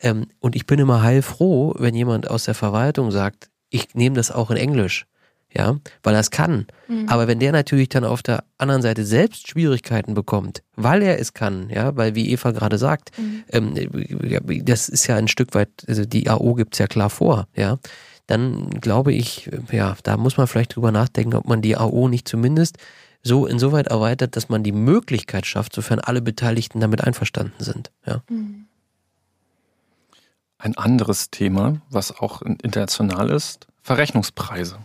[0.00, 4.30] Ähm, und ich bin immer heilfroh, wenn jemand aus der Verwaltung sagt, ich nehme das
[4.30, 5.06] auch in Englisch
[5.54, 6.66] ja, weil er es kann.
[6.88, 7.08] Mhm.
[7.08, 11.32] Aber wenn der natürlich dann auf der anderen Seite selbst Schwierigkeiten bekommt, weil er es
[11.32, 13.44] kann, ja, weil wie Eva gerade sagt, mhm.
[13.50, 17.78] ähm, das ist ja ein Stück weit, also die AO gibt's ja klar vor, ja,
[18.26, 22.28] dann glaube ich, ja, da muss man vielleicht drüber nachdenken, ob man die AO nicht
[22.28, 22.76] zumindest
[23.22, 28.22] so insoweit erweitert, dass man die Möglichkeit schafft, sofern alle Beteiligten damit einverstanden sind, ja.
[28.28, 28.66] Mhm.
[30.60, 34.80] Ein anderes Thema, was auch international ist, Verrechnungspreise.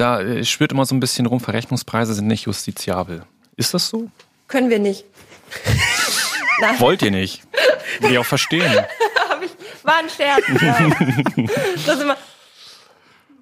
[0.00, 3.24] Da äh, schwirrt immer so ein bisschen rum, Verrechnungspreise sind nicht justiziabel.
[3.56, 4.08] Ist das so?
[4.48, 5.04] Können wir nicht.
[6.78, 7.42] Wollt ihr nicht?
[8.00, 8.62] Will ich auch verstehen.
[9.44, 10.42] ich, war ein Scherz.
[11.86, 12.16] das immer,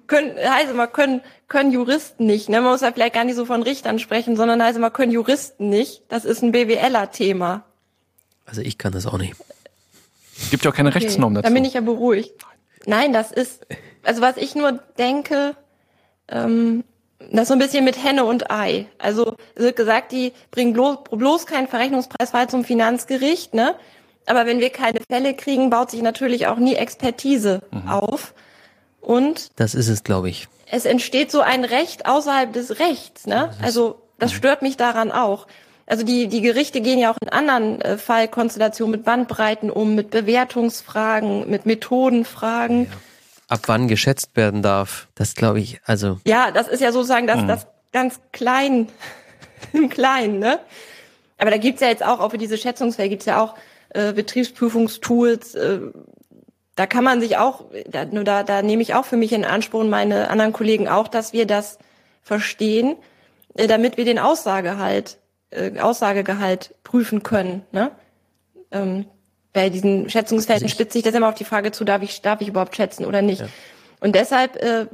[0.07, 2.49] können, heißt immer, können, können Juristen nicht.
[2.49, 2.59] Ne?
[2.59, 5.69] Man muss ja vielleicht gar nicht so von Richtern sprechen, sondern heißt immer, können Juristen
[5.69, 6.01] nicht.
[6.09, 7.63] Das ist ein BWLer-Thema.
[8.45, 9.33] Also ich kann das auch nicht.
[10.51, 11.43] Gibt ja auch keine okay, Rechtsnorm dazu.
[11.43, 12.33] Dann bin ich ja beruhigt.
[12.85, 13.65] Nein, das ist,
[14.03, 15.55] also was ich nur denke,
[16.31, 16.83] ähm,
[17.31, 18.87] das ist so ein bisschen mit Henne und Ei.
[18.97, 23.75] Also es wird gesagt, die bringen bloß, bloß keinen Verrechnungspreisfall zum Finanzgericht, ne?
[24.25, 27.89] Aber wenn wir keine Fälle kriegen, baut sich natürlich auch nie Expertise mhm.
[27.89, 28.33] auf.
[29.01, 30.47] Und das ist es, glaube ich.
[30.71, 33.49] Es entsteht so ein Recht außerhalb des Rechts, ne?
[33.57, 34.35] Das also das mhm.
[34.35, 35.47] stört mich daran auch.
[35.85, 40.11] Also die, die Gerichte gehen ja auch in anderen äh, Fallkonstellationen mit Bandbreiten um, mit
[40.11, 42.85] Bewertungsfragen, mit Methodenfragen.
[42.85, 42.91] Ja
[43.49, 45.07] ab wann geschätzt werden darf.
[45.15, 46.19] Das glaube ich, also.
[46.25, 47.47] Ja, das ist ja sozusagen das, mhm.
[47.47, 48.87] das ganz klein,
[49.73, 50.59] im Kleinen, ne?
[51.37, 53.55] Aber da gibt's ja jetzt auch, auch für diese Schätzungsfälle gibt's ja auch
[53.89, 55.79] äh, Betriebsprüfungstools, äh,
[56.79, 59.43] da kann man sich auch, da, nur da, da nehme ich auch für mich in
[59.43, 61.77] Anspruch und meine anderen Kollegen auch, dass wir das
[62.21, 62.95] verstehen,
[63.55, 65.17] äh, damit wir den Aussagehalt,
[65.49, 67.63] äh, Aussagegehalt prüfen können.
[67.73, 67.91] Ne?
[68.71, 69.07] Ähm,
[69.53, 72.41] bei diesen Schätzungsfelden also spitzt sich das immer auf die Frage zu, darf ich, darf
[72.41, 73.41] ich überhaupt schätzen oder nicht.
[73.41, 73.47] Ja.
[73.99, 74.85] Und deshalb äh,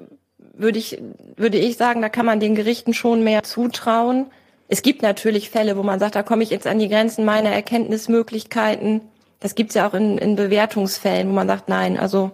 [0.54, 1.02] würde ich,
[1.36, 4.28] würde ich sagen, da kann man den Gerichten schon mehr zutrauen.
[4.68, 7.50] Es gibt natürlich Fälle, wo man sagt, da komme ich jetzt an die Grenzen meiner
[7.50, 9.02] Erkenntnismöglichkeiten.
[9.40, 12.32] Das gibt's ja auch in, in Bewertungsfällen, wo man sagt, nein, also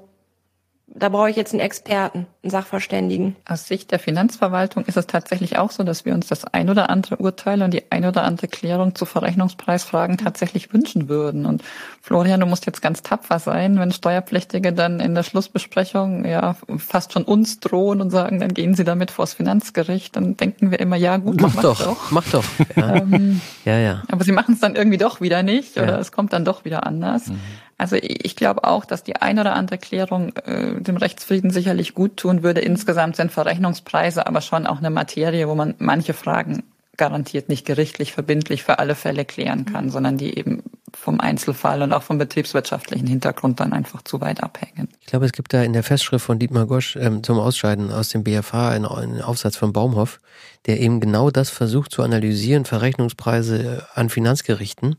[0.93, 3.35] da brauche ich jetzt einen Experten, einen Sachverständigen.
[3.47, 6.89] Aus Sicht der Finanzverwaltung ist es tatsächlich auch so, dass wir uns das ein oder
[6.89, 11.45] andere Urteil und die ein oder andere Klärung zu Verrechnungspreisfragen tatsächlich wünschen würden.
[11.45, 11.63] Und
[12.01, 17.13] Florian, du musst jetzt ganz tapfer sein, wenn Steuerpflichtige dann in der Schlussbesprechung ja fast
[17.13, 20.15] schon uns drohen und sagen, dann gehen sie damit vors Finanzgericht.
[20.15, 22.45] Dann denken wir immer, ja gut, mach, mach doch, doch, mach doch.
[22.75, 24.03] Ja, ähm, ja, ja.
[24.11, 25.99] Aber sie machen es dann irgendwie doch wieder nicht oder ja.
[25.99, 27.27] es kommt dann doch wieder anders.
[27.27, 27.39] Mhm.
[27.81, 32.15] Also ich glaube auch, dass die ein oder andere Klärung äh, dem Rechtsfrieden sicherlich gut
[32.15, 32.61] tun würde.
[32.61, 36.61] Insgesamt sind Verrechnungspreise aber schon auch eine Materie, wo man manche Fragen
[36.97, 40.61] garantiert nicht gerichtlich verbindlich für alle Fälle klären kann, sondern die eben
[40.93, 44.89] vom Einzelfall und auch vom betriebswirtschaftlichen Hintergrund dann einfach zu weit abhängen.
[44.99, 48.09] Ich glaube, es gibt da in der Festschrift von Dietmar Gosch ähm, zum Ausscheiden aus
[48.09, 50.19] dem BFH einen, einen, Aufsatz von Baumhoff,
[50.67, 54.97] der eben genau das versucht zu analysieren, Verrechnungspreise an Finanzgerichten.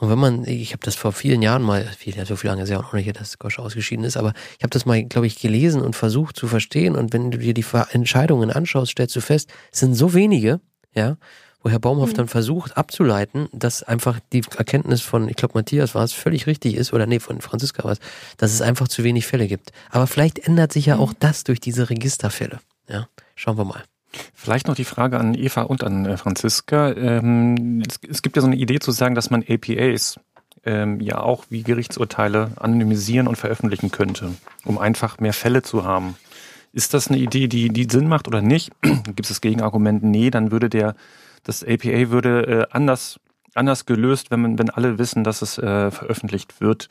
[0.00, 2.70] Und wenn man, ich habe das vor vielen Jahren mal, viel, so viel lange ist
[2.70, 5.38] ja auch noch nicht, dass Gosch ausgeschieden ist, aber ich habe das mal, glaube ich,
[5.38, 6.96] gelesen und versucht zu verstehen.
[6.96, 10.60] Und wenn du dir die Entscheidungen anschaust, stellst du fest, es sind so wenige,
[10.94, 11.18] ja,
[11.62, 12.16] wo Herr Baumhoff mhm.
[12.16, 16.76] dann versucht abzuleiten, dass einfach die Erkenntnis von, ich glaube Matthias war es, völlig richtig
[16.76, 17.98] ist, oder nee, von Franziska war es,
[18.38, 19.70] dass es einfach zu wenig Fälle gibt.
[19.90, 21.02] Aber vielleicht ändert sich ja mhm.
[21.02, 22.60] auch das durch diese Registerfälle.
[22.88, 23.84] Ja, schauen wir mal.
[24.34, 26.92] Vielleicht noch die Frage an Eva und an äh, Franziska.
[26.92, 30.18] Ähm, es, gibt ja so eine Idee zu sagen, dass man APAs
[30.64, 34.34] ähm, ja auch wie Gerichtsurteile anonymisieren und veröffentlichen könnte,
[34.64, 36.16] um einfach mehr Fälle zu haben.
[36.72, 38.70] Ist das eine Idee, die, die Sinn macht oder nicht?
[38.82, 40.02] Gibt es das Gegenargument?
[40.02, 40.94] Nee, dann würde der,
[41.44, 43.18] das APA würde äh, anders,
[43.54, 46.88] anders gelöst, wenn man, wenn alle wissen, dass es äh, veröffentlicht wird.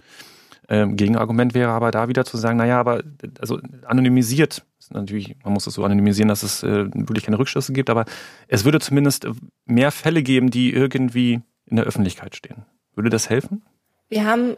[0.67, 3.01] Ähm, Gegenargument wäre aber da wieder zu sagen, naja, aber
[3.39, 7.89] also anonymisiert, natürlich, man muss es so anonymisieren, dass es äh, wirklich keine Rückschlüsse gibt,
[7.89, 8.05] aber
[8.47, 9.27] es würde zumindest
[9.65, 12.65] mehr Fälle geben, die irgendwie in der Öffentlichkeit stehen.
[12.95, 13.63] Würde das helfen?
[14.09, 14.55] Wir haben,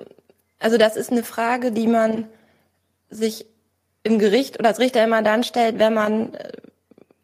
[0.60, 2.26] also das ist eine Frage, die man
[3.10, 3.46] sich
[4.04, 6.52] im Gericht oder als Richter immer dann stellt, wenn man äh,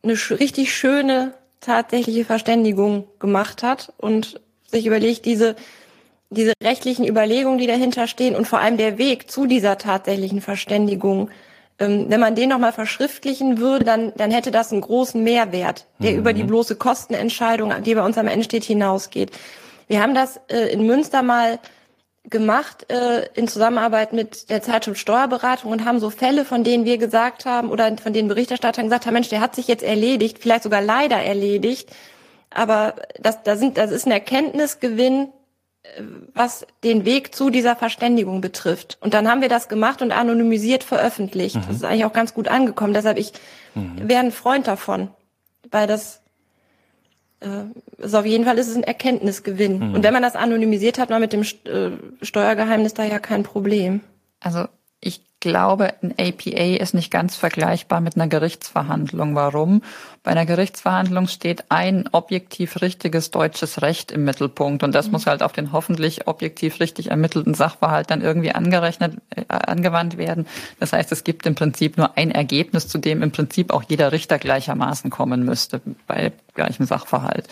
[0.04, 4.40] eine richtig schöne tatsächliche Verständigung gemacht hat und
[4.70, 5.56] sich überlegt, diese
[6.30, 11.30] diese rechtlichen Überlegungen, die dahinter stehen und vor allem der Weg zu dieser tatsächlichen Verständigung,
[11.80, 16.20] wenn man den nochmal verschriftlichen würde, dann, dann hätte das einen großen Mehrwert, der mhm.
[16.20, 19.32] über die bloße Kostenentscheidung, die bei uns am Ende steht, hinausgeht.
[19.88, 21.60] Wir haben das äh, in Münster mal
[22.30, 26.98] gemacht äh, in Zusammenarbeit mit der Zeitschrift Steuerberatung und haben so Fälle, von denen wir
[26.98, 30.64] gesagt haben oder von denen Berichterstatter gesagt haben, Mensch, der hat sich jetzt erledigt, vielleicht
[30.64, 31.90] sogar leider erledigt,
[32.50, 35.30] aber das, da sind, das ist ein Erkenntnisgewinn,
[36.34, 38.98] was den Weg zu dieser Verständigung betrifft.
[39.02, 41.56] Und dann haben wir das gemacht und anonymisiert veröffentlicht.
[41.56, 41.64] Mhm.
[41.68, 42.94] Das ist eigentlich auch ganz gut angekommen.
[42.94, 43.34] Deshalb ich
[43.76, 44.08] mhm.
[44.08, 45.10] wäre ein Freund davon,
[45.72, 46.22] weil das
[47.40, 49.80] äh, ist auf jeden Fall ist es ein Erkenntnisgewinn.
[49.80, 49.96] Mhm.
[49.96, 54.02] Und wenn man das anonymisiert hat, man mit dem äh, Steuergeheimnis da ja kein Problem.
[54.40, 54.66] Also
[55.00, 59.36] ich glaube, ein APA ist nicht ganz vergleichbar mit einer Gerichtsverhandlung.
[59.36, 59.84] Warum?
[60.24, 65.14] Bei einer Gerichtsverhandlung steht ein objektiv richtiges deutsches Recht im Mittelpunkt und das mhm.
[65.14, 70.48] muss halt auf den hoffentlich objektiv richtig ermittelten Sachverhalt dann irgendwie angerechnet, äh, angewandt werden.
[70.80, 74.12] Das heißt, es gibt im Prinzip nur ein Ergebnis, zu dem im Prinzip auch jeder
[74.12, 77.48] Richter gleichermaßen kommen müsste bei gleichem Sachverhalt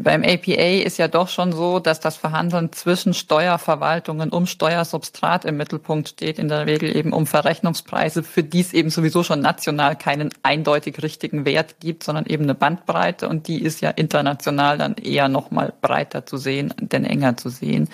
[0.00, 5.58] beim APA ist ja doch schon so, dass das Verhandeln zwischen Steuerverwaltungen um Steuersubstrat im
[5.58, 9.96] Mittelpunkt steht, in der Regel eben um Verrechnungspreise, für die es eben sowieso schon national
[9.96, 14.94] keinen eindeutig richtigen Wert gibt, sondern eben eine Bandbreite und die ist ja international dann
[14.94, 17.90] eher nochmal breiter zu sehen, denn enger zu sehen,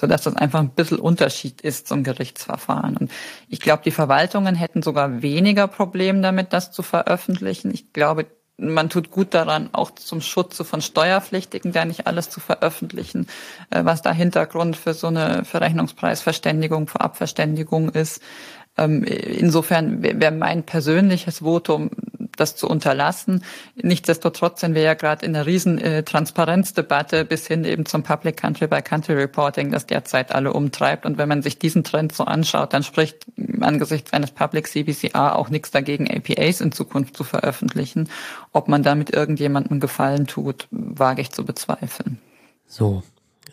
[0.00, 2.96] sodass das einfach ein bisschen Unterschied ist zum Gerichtsverfahren.
[2.96, 3.10] Und
[3.48, 7.72] ich glaube, die Verwaltungen hätten sogar weniger Probleme damit, das zu veröffentlichen.
[7.72, 8.26] Ich glaube,
[8.56, 13.26] man tut gut daran, auch zum Schutze von Steuerpflichtigen, da nicht alles zu veröffentlichen,
[13.70, 18.22] äh, was da Hintergrund für so eine Verrechnungspreisverständigung, Vorabverständigung ist.
[18.78, 21.90] Ähm, insofern wäre mein persönliches Votum,
[22.36, 23.44] das zu unterlassen.
[23.76, 28.36] Nichtsdestotrotz sind wir ja gerade in einer riesen äh, Transparenzdebatte bis hin eben zum Public
[28.36, 31.06] Country by Country Reporting, das derzeit alle umtreibt.
[31.06, 33.26] Und wenn man sich diesen Trend so anschaut, dann spricht
[33.60, 38.08] angesichts eines Public CBCR auch nichts dagegen, APAs in Zukunft zu veröffentlichen.
[38.52, 42.18] Ob man damit irgendjemandem Gefallen tut, wage ich zu bezweifeln.
[42.66, 43.02] So,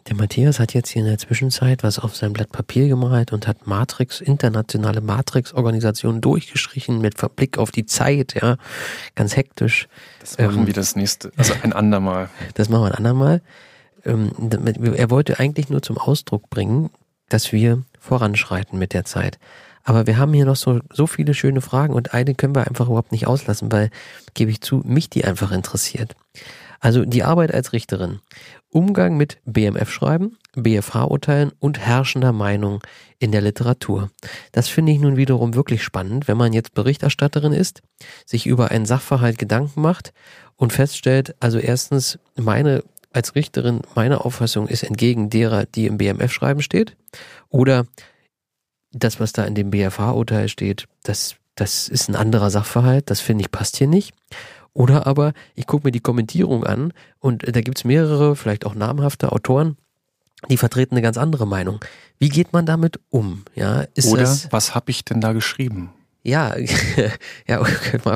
[0.09, 3.47] der Matthias hat jetzt hier in der Zwischenzeit was auf sein Blatt Papier gemalt und
[3.47, 8.57] hat Matrix, internationale Matrix-Organisation durchgestrichen mit Verblick auf die Zeit, ja,
[9.13, 9.87] ganz hektisch.
[10.19, 12.29] Das machen ähm, wir das nächste, also ein andermal.
[12.55, 13.41] Das machen wir ein andermal.
[14.03, 14.31] Ähm,
[14.95, 16.89] er wollte eigentlich nur zum Ausdruck bringen,
[17.29, 19.37] dass wir voranschreiten mit der Zeit.
[19.83, 22.87] Aber wir haben hier noch so, so viele schöne Fragen und eine können wir einfach
[22.87, 23.91] überhaupt nicht auslassen, weil,
[24.33, 26.15] gebe ich zu, mich die einfach interessiert.
[26.79, 28.19] Also die Arbeit als Richterin.
[28.69, 32.81] Umgang mit BMF-Schreiben, BFH-Urteilen und herrschender Meinung
[33.17, 34.09] in der Literatur.
[34.51, 37.81] Das finde ich nun wiederum wirklich spannend, wenn man jetzt Berichterstatterin ist,
[38.25, 40.13] sich über einen Sachverhalt Gedanken macht
[40.55, 46.61] und feststellt, also erstens, meine als Richterin, meine Auffassung ist entgegen derer, die im BMF-Schreiben
[46.61, 46.95] steht,
[47.49, 47.87] oder
[48.91, 53.43] das, was da in dem BFH-Urteil steht, das, das ist ein anderer Sachverhalt, das finde
[53.43, 54.13] ich passt hier nicht.
[54.73, 59.31] Oder aber ich gucke mir die Kommentierung an und da gibt's mehrere, vielleicht auch namhafte
[59.31, 59.77] Autoren,
[60.49, 61.79] die vertreten eine ganz andere Meinung.
[62.17, 63.43] Wie geht man damit um?
[63.55, 65.91] Ja, ist Oder das, was habe ich denn da geschrieben?
[66.23, 66.55] Ja,
[67.47, 67.63] ja,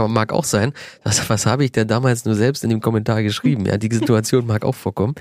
[0.07, 0.73] mag auch sein.
[1.03, 3.65] Was, was habe ich denn damals nur selbst in dem Kommentar geschrieben?
[3.65, 5.15] Ja, die Situation mag auch vorkommen.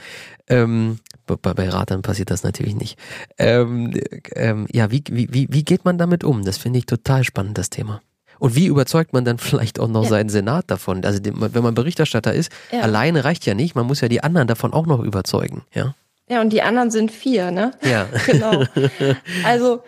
[0.48, 2.98] Ähm, bei, bei Ratern passiert das natürlich nicht.
[3.38, 3.92] Ähm,
[4.34, 6.44] ähm, ja, wie, wie, wie geht man damit um?
[6.44, 8.02] Das finde ich total spannend, das Thema.
[8.42, 10.08] Und wie überzeugt man dann vielleicht auch noch ja.
[10.08, 11.04] seinen Senat davon?
[11.04, 12.80] Also wenn man Berichterstatter ist, ja.
[12.80, 15.94] alleine reicht ja nicht, man muss ja die anderen davon auch noch überzeugen, ja?
[16.28, 17.70] Ja, und die anderen sind vier, ne?
[17.82, 18.08] Ja.
[18.26, 18.64] genau.
[19.44, 19.84] Also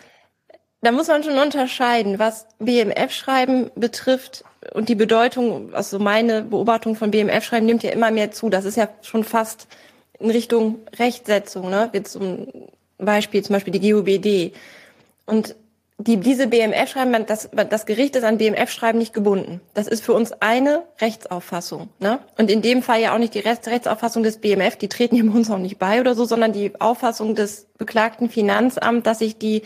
[0.83, 7.11] da muss man schon unterscheiden, was BMF-Schreiben betrifft und die Bedeutung, also meine Beobachtung von
[7.11, 8.51] BMF-Schreiben nimmt ja immer mehr zu.
[8.51, 9.67] Das ist ja schon fast
[10.21, 11.91] in Richtung Rechtsetzung, ne?
[11.93, 12.47] Jetzt zum
[12.99, 14.53] Beispiel, zum Beispiel die GUBD.
[15.27, 15.57] Und
[15.99, 19.61] die, diese BMF-Schreiben, das, das Gericht ist an BMF-Schreiben nicht gebunden.
[19.75, 21.89] Das ist für uns eine Rechtsauffassung.
[22.01, 22.19] Ne?
[22.37, 25.33] Und in dem Fall ja auch nicht die Rechts Rechtsauffassung des BMF, die treten hier
[25.33, 29.63] uns auch nicht bei oder so, sondern die Auffassung des beklagten Finanzamts, dass sich die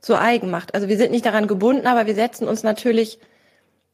[0.00, 0.74] zu eigen macht.
[0.74, 3.18] Also wir sind nicht daran gebunden, aber wir setzen uns natürlich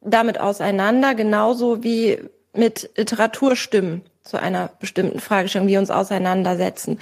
[0.01, 2.19] damit auseinander, genauso wie
[2.53, 6.99] mit Literaturstimmen zu einer bestimmten Fragestellung, wir uns auseinandersetzen.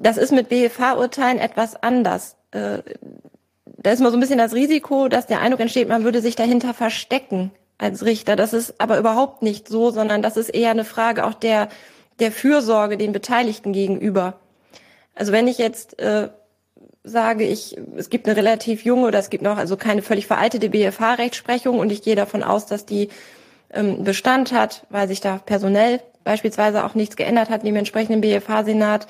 [0.00, 2.36] Das ist mit BFH-Urteilen etwas anders.
[3.64, 6.36] Da ist mal so ein bisschen das Risiko, dass der Eindruck entsteht, man würde sich
[6.36, 8.36] dahinter verstecken als Richter.
[8.36, 11.68] Das ist aber überhaupt nicht so, sondern das ist eher eine Frage auch der,
[12.18, 14.34] der Fürsorge den Beteiligten gegenüber.
[15.14, 16.28] Also wenn ich jetzt äh,
[17.04, 20.70] sage, ich, es gibt eine relativ junge oder es gibt noch also keine völlig veraltete
[20.70, 23.08] BFH-Rechtsprechung und ich gehe davon aus, dass die
[23.72, 29.06] ähm, Bestand hat, weil sich da personell beispielsweise auch nichts geändert hat in entsprechenden BFH-Senat,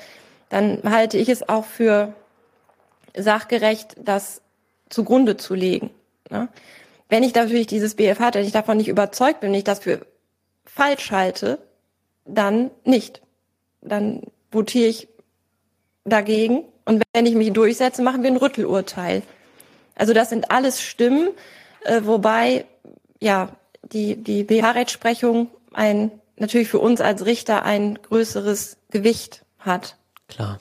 [0.49, 2.13] dann halte ich es auch für
[3.15, 4.41] sachgerecht, dass
[4.93, 5.91] zugrunde zu legen.
[6.29, 6.49] Ne?
[7.09, 10.05] Wenn ich natürlich dieses BFH, wenn ich davon nicht überzeugt bin, wenn ich das für
[10.65, 11.59] falsch halte,
[12.25, 13.21] dann nicht.
[13.81, 14.21] Dann
[14.51, 15.07] votiere ich
[16.05, 19.23] dagegen Und wenn ich mich durchsetze, machen wir ein Rüttelurteil.
[19.95, 21.29] Also das sind alles Stimmen,
[21.85, 22.65] äh, wobei
[23.21, 23.49] ja
[23.83, 29.97] die die BH-Rechtsprechung ein natürlich für uns als Richter ein größeres Gewicht hat.
[30.27, 30.59] Klar.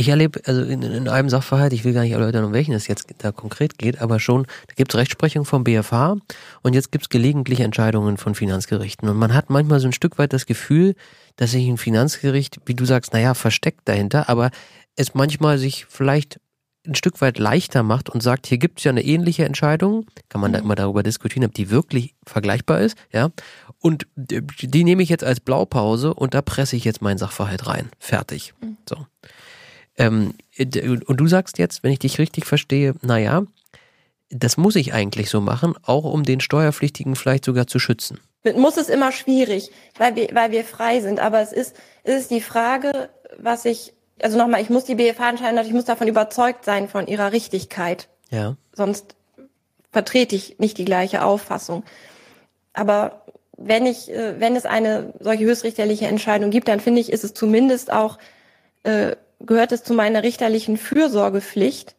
[0.00, 2.86] Ich erlebe, also in, in einem Sachverhalt, ich will gar nicht erläutern, um welchen es
[2.86, 6.16] jetzt da konkret geht, aber schon, da gibt es Rechtsprechung vom BFH
[6.62, 9.10] und jetzt gibt es gelegentlich Entscheidungen von Finanzgerichten.
[9.10, 10.94] Und man hat manchmal so ein Stück weit das Gefühl,
[11.36, 14.52] dass sich ein Finanzgericht, wie du sagst, naja, versteckt dahinter, aber
[14.96, 16.40] es manchmal sich vielleicht
[16.86, 20.40] ein Stück weit leichter macht und sagt, hier gibt es ja eine ähnliche Entscheidung, kann
[20.40, 20.64] man da mhm.
[20.64, 23.32] immer darüber diskutieren, ob die wirklich vergleichbar ist, ja.
[23.80, 27.90] Und die nehme ich jetzt als Blaupause und da presse ich jetzt meinen Sachverhalt rein.
[27.98, 28.54] Fertig.
[28.62, 28.78] Mhm.
[28.88, 29.06] So.
[30.00, 30.32] Ähm,
[31.06, 33.42] und du sagst jetzt, wenn ich dich richtig verstehe, naja,
[34.30, 38.18] das muss ich eigentlich so machen, auch um den Steuerpflichtigen vielleicht sogar zu schützen.
[38.56, 41.20] Muss es immer schwierig, weil wir, weil wir frei sind.
[41.20, 43.92] Aber es ist, es ist die Frage, was ich,
[44.22, 48.08] also nochmal, ich muss die BFH entscheiden, ich muss davon überzeugt sein von ihrer Richtigkeit.
[48.30, 48.56] Ja.
[48.72, 49.14] Sonst
[49.92, 51.84] vertrete ich nicht die gleiche Auffassung.
[52.72, 53.26] Aber
[53.58, 57.34] wenn ich, äh, wenn es eine solche höchstrichterliche Entscheidung gibt, dann finde ich, ist es
[57.34, 58.18] zumindest auch
[58.84, 61.96] äh, gehört es zu meiner richterlichen Fürsorgepflicht,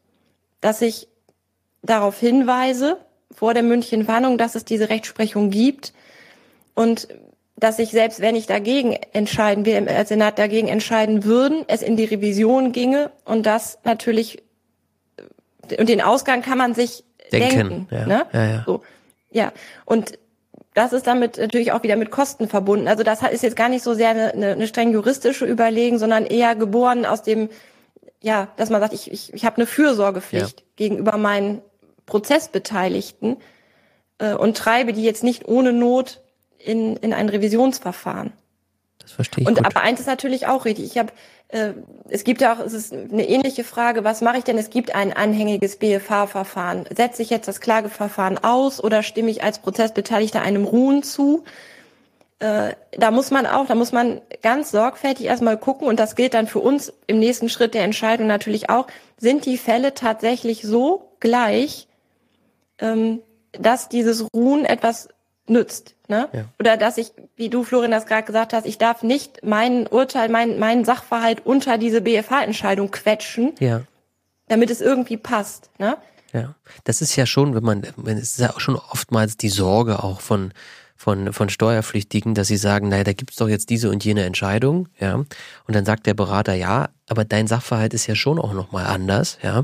[0.62, 1.08] dass ich
[1.82, 2.98] darauf hinweise,
[3.32, 5.94] vor der mündlichen Warnung, dass es diese Rechtsprechung gibt
[6.76, 7.08] und
[7.56, 11.96] dass ich selbst, wenn ich dagegen entscheiden, wir als Senat dagegen entscheiden würden, es in
[11.96, 14.44] die Revision ginge und das natürlich
[15.78, 17.88] und den Ausgang kann man sich denken.
[17.88, 18.26] denken ja, ne?
[18.34, 18.64] ja, ja.
[18.66, 18.84] So.
[19.32, 19.54] ja.
[19.86, 20.18] Und
[20.74, 22.88] das ist damit natürlich auch wieder mit Kosten verbunden.
[22.88, 26.56] Also das ist jetzt gar nicht so sehr eine, eine, streng juristische Überlegung, sondern eher
[26.56, 27.50] geboren aus dem,
[28.22, 30.66] ja, dass man sagt, ich, ich, ich habe eine Fürsorgepflicht ja.
[30.78, 31.62] gegenüber meinen
[32.06, 33.38] Prozessbeteiligten
[34.20, 36.22] äh, und treibe die jetzt nicht ohne Not
[36.58, 38.32] in, in ein Revisionsverfahren.
[39.02, 39.48] Das verstehe ich.
[39.48, 39.66] Und gut.
[39.66, 40.86] aber eins ist natürlich auch richtig.
[40.86, 41.12] Ich habe,
[41.50, 41.74] äh,
[42.10, 44.58] es gibt ja auch, es ist eine ähnliche Frage, was mache ich denn?
[44.58, 46.86] Es gibt ein anhängiges BFH-Verfahren.
[46.96, 51.44] Setze ich jetzt das Klageverfahren aus oder stimme ich als Prozessbeteiligter einem Ruhen zu?
[52.42, 56.34] Äh, da muss man auch, da muss man ganz sorgfältig erstmal gucken und das gilt
[56.34, 58.88] dann für uns im nächsten Schritt der Entscheidung natürlich auch,
[59.18, 61.88] sind die Fälle tatsächlich so gleich,
[62.80, 63.22] ähm,
[63.52, 65.10] dass dieses Ruhen etwas
[65.48, 65.96] nützt.
[66.08, 66.30] Ne?
[66.34, 66.46] Ja.
[66.60, 70.30] Oder dass ich, wie du, Florian, das gerade gesagt hast, ich darf nicht mein Urteil,
[70.30, 73.82] mein, meinen Sachverhalt unter diese BFH-Entscheidung quetschen, ja.
[74.48, 75.70] damit es irgendwie passt.
[75.78, 75.98] Ne?
[76.34, 80.04] Ja, das ist ja schon, wenn man, es ist ja auch schon oftmals die Sorge
[80.04, 80.54] auch von
[81.02, 84.88] von, von Steuerpflichtigen, dass sie sagen, naja, da gibt's doch jetzt diese und jene Entscheidung,
[85.00, 85.16] ja.
[85.16, 85.28] Und
[85.68, 89.64] dann sagt der Berater, ja, aber dein Sachverhalt ist ja schon auch nochmal anders, ja.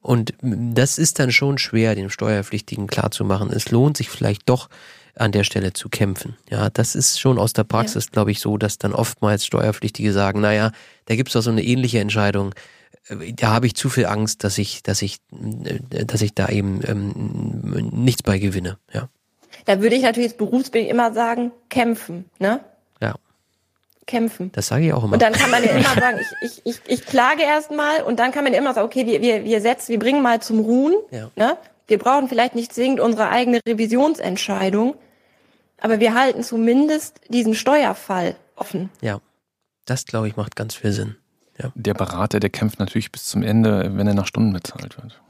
[0.00, 3.50] Und das ist dann schon schwer, dem Steuerpflichtigen klarzumachen.
[3.50, 4.68] Es lohnt sich vielleicht doch,
[5.16, 6.36] an der Stelle zu kämpfen.
[6.50, 8.10] Ja, das ist schon aus der Praxis, ja.
[8.12, 10.72] glaube ich, so, dass dann oftmals Steuerpflichtige sagen, naja,
[11.06, 12.54] da gibt's doch so eine ähnliche Entscheidung.
[13.08, 16.48] Äh, da habe ich zu viel Angst, dass ich, dass ich, äh, dass ich da
[16.48, 18.78] eben ähm, nichts bei gewinne.
[18.92, 19.08] Ja.
[19.64, 22.60] Da würde ich natürlich als Berufsbild immer sagen, kämpfen, ne?
[24.06, 24.52] Kämpfen.
[24.52, 25.14] Das sage ich auch immer.
[25.14, 28.30] Und dann kann man ja immer sagen, ich, ich, ich, ich klage erstmal und dann
[28.30, 30.94] kann man ja immer sagen, okay, wir, wir, wir setzen, wir bringen mal zum Ruhen,
[31.10, 31.30] ja.
[31.36, 31.56] ne?
[31.88, 34.96] Wir brauchen vielleicht nicht zwingend unsere eigene Revisionsentscheidung,
[35.80, 38.90] aber wir halten zumindest diesen Steuerfall offen.
[39.00, 39.20] Ja,
[39.84, 41.16] das glaube ich macht ganz viel Sinn.
[41.62, 41.72] Ja.
[41.74, 45.20] Der Berater, der kämpft natürlich bis zum Ende, wenn er nach Stunden bezahlt wird.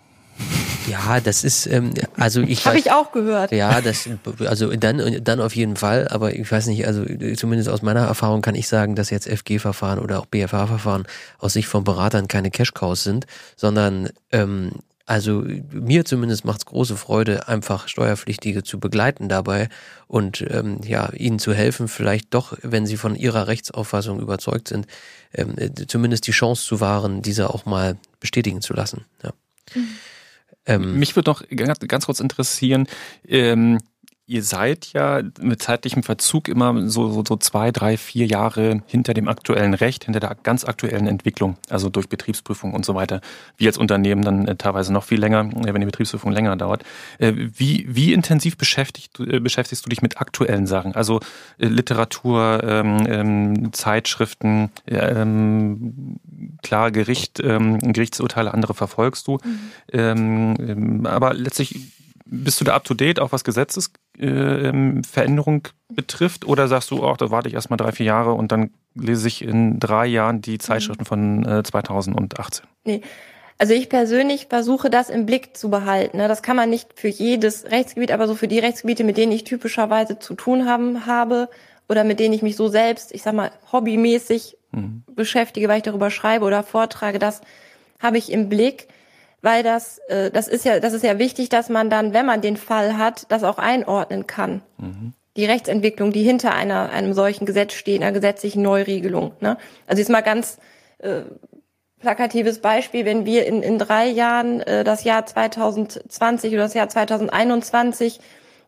[0.89, 2.65] Ja, das ist, ähm, also ich.
[2.67, 3.53] Habe ich auch gehört.
[3.53, 4.09] Ja, das,
[4.47, 8.41] also dann, dann auf jeden Fall, aber ich weiß nicht, also zumindest aus meiner Erfahrung
[8.43, 11.07] kann ich sagen, dass jetzt FG-Verfahren oder auch BFA-Verfahren
[11.39, 13.27] aus Sicht von Beratern keine Cash-Cows sind,
[13.57, 14.73] sondern ähm,
[15.07, 19.69] also mir zumindest macht es große Freude, einfach Steuerpflichtige zu begleiten dabei
[20.09, 24.87] und ähm, ja, ihnen zu helfen, vielleicht doch, wenn sie von ihrer Rechtsauffassung überzeugt sind,
[25.33, 25.55] ähm,
[25.87, 29.05] zumindest die Chance zu wahren, diese auch mal bestätigen zu lassen.
[29.23, 29.33] Ja.
[29.75, 29.89] Mhm.
[30.67, 31.43] Ähm, Mich würde noch
[31.89, 32.87] ganz kurz interessieren,
[33.27, 33.79] ähm,
[34.29, 39.15] ihr seid ja mit zeitlichem Verzug immer so, so, so zwei, drei, vier Jahre hinter
[39.15, 43.21] dem aktuellen Recht, hinter der ganz aktuellen Entwicklung, also durch Betriebsprüfung und so weiter.
[43.57, 46.83] Wie als Unternehmen dann äh, teilweise noch viel länger, äh, wenn die Betriebsprüfung länger dauert.
[47.19, 50.97] Äh, wie, wie intensiv beschäftigt, beschäftigst du dich mit aktuellen Sachen?
[50.97, 51.21] Also
[51.59, 56.19] Literatur, ähm, ähm, Zeitschriften, ähm,
[56.65, 59.35] klar Gericht, ähm, Gerichtsurteile, andere verfolgst du.
[59.35, 59.59] Mhm.
[59.93, 61.96] Ähm, ähm, aber letztlich
[62.27, 66.45] bist du da up to date, auch was Gesetzesveränderung äh, betrifft?
[66.45, 69.43] Oder sagst du, ach, da warte ich erstmal drei, vier Jahre und dann lese ich
[69.43, 72.67] in drei Jahren die Zeitschriften von äh, 2018?
[72.85, 73.03] Nee.
[73.59, 76.19] Also ich persönlich versuche das im Blick zu behalten.
[76.19, 76.29] Ne?
[76.29, 79.45] Das kann man nicht für jedes Rechtsgebiet, aber so für die Rechtsgebiete, mit denen ich
[79.45, 81.49] typischerweise zu tun haben habe
[81.89, 85.05] oder mit denen ich mich so selbst, ich sag mal, hobbymäßig mhm.
[85.15, 87.41] beschäftige, weil ich darüber schreibe oder vortrage, das
[87.99, 88.89] habe ich im Blick,
[89.47, 92.41] weil das, äh, das ist ja, das ist ja wichtig, dass man dann, wenn man
[92.41, 94.61] den Fall hat, das auch einordnen kann.
[94.79, 95.13] Mhm.
[95.37, 99.35] Die Rechtsentwicklung, die hinter einer, einem solchen Gesetz steht, einer gesetzlichen Neuregelung.
[99.39, 99.57] Ne?
[99.87, 100.59] Also jetzt mal ganz
[100.99, 101.21] äh,
[102.01, 106.89] plakatives Beispiel, wenn wir in, in drei Jahren äh, das Jahr 2020 oder das Jahr
[106.89, 108.19] 2021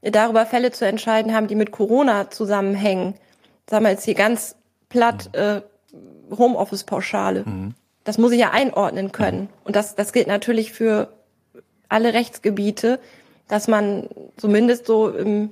[0.03, 3.15] äh, darüber Fälle zu entscheiden haben, die mit Corona zusammenhängen.
[3.69, 4.55] Sagen wir jetzt hier ganz
[4.89, 5.41] platt mhm.
[5.41, 7.43] äh, Homeoffice-Pauschale.
[7.45, 7.75] Mhm.
[8.09, 9.51] Das muss ich ja einordnen können.
[9.65, 11.13] Und das, das gilt natürlich für
[11.91, 13.01] alle Rechtsgebiete,
[13.49, 15.51] dass man zumindest so, im,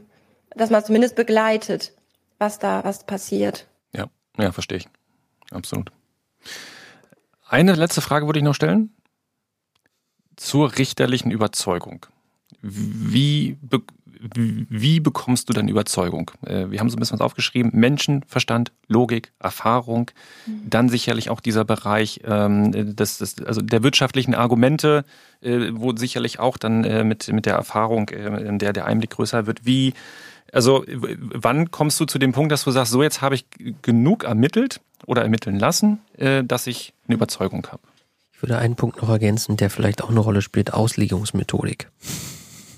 [0.54, 1.92] dass man zumindest begleitet,
[2.38, 3.66] was da, was passiert.
[3.92, 4.06] Ja,
[4.38, 4.88] ja, verstehe ich.
[5.50, 5.92] Absolut.
[7.46, 8.96] Eine letzte Frage würde ich noch stellen.
[10.36, 12.06] Zur richterlichen Überzeugung.
[12.62, 13.58] Wie,
[14.34, 16.30] wie bekommst du dann Überzeugung?
[16.44, 17.72] Äh, wir haben so ein bisschen was aufgeschrieben.
[17.74, 20.10] Menschenverstand, Logik, Erfahrung.
[20.46, 20.70] Mhm.
[20.70, 25.04] Dann sicherlich auch dieser Bereich ähm, des, des, also der wirtschaftlichen Argumente,
[25.40, 29.10] äh, wo sicherlich auch dann äh, mit, mit der Erfahrung, äh, in der der Einblick
[29.10, 29.64] größer wird.
[29.64, 29.94] Wie,
[30.52, 33.46] also wann kommst du zu dem Punkt, dass du sagst, so jetzt habe ich
[33.82, 37.82] genug ermittelt oder ermitteln lassen, äh, dass ich eine Überzeugung habe?
[38.32, 41.88] Ich würde einen Punkt noch ergänzen, der vielleicht auch eine Rolle spielt, Auslegungsmethodik.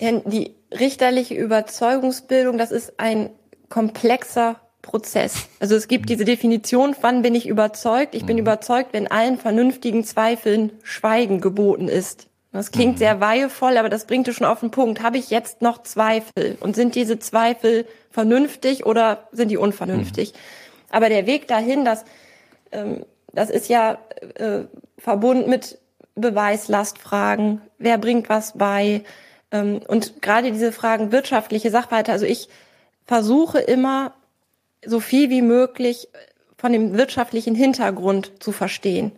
[0.01, 3.31] Die richterliche Überzeugungsbildung, das ist ein
[3.69, 5.49] komplexer Prozess.
[5.61, 8.15] Also es gibt diese Definition, wann bin ich überzeugt?
[8.15, 8.43] Ich bin mhm.
[8.43, 12.29] überzeugt, wenn allen vernünftigen Zweifeln Schweigen geboten ist.
[12.53, 12.99] Das klingt mhm.
[12.99, 15.03] sehr weihevoll, aber das bringt es schon auf den Punkt.
[15.03, 16.57] Habe ich jetzt noch Zweifel?
[16.61, 20.33] Und sind diese Zweifel vernünftig oder sind die unvernünftig?
[20.33, 20.39] Mhm.
[20.91, 22.05] Aber der Weg dahin, das,
[22.73, 23.99] ähm, das ist ja
[24.37, 24.61] äh,
[24.97, 25.79] verbunden mit
[26.15, 27.61] Beweislastfragen.
[27.79, 29.03] Wer bringt was bei?
[29.51, 32.49] Ähm, und gerade diese Fragen wirtschaftliche Sachverhalte, also ich
[33.07, 34.13] versuche immer
[34.85, 36.09] so viel wie möglich
[36.57, 39.13] von dem wirtschaftlichen Hintergrund zu verstehen,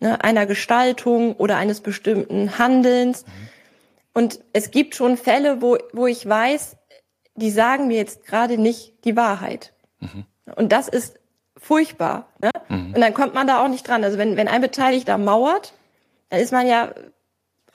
[0.00, 3.24] ne, einer Gestaltung oder eines bestimmten Handelns.
[3.24, 3.30] Mhm.
[4.14, 6.76] Und es gibt schon Fälle, wo, wo ich weiß,
[7.34, 9.74] die sagen mir jetzt gerade nicht die Wahrheit.
[10.00, 10.24] Mhm.
[10.56, 11.20] Und das ist
[11.56, 12.28] furchtbar.
[12.40, 12.50] Ne?
[12.68, 12.94] Mhm.
[12.94, 14.04] Und dann kommt man da auch nicht dran.
[14.04, 15.74] Also wenn, wenn ein Beteiligter mauert,
[16.30, 16.94] dann ist man ja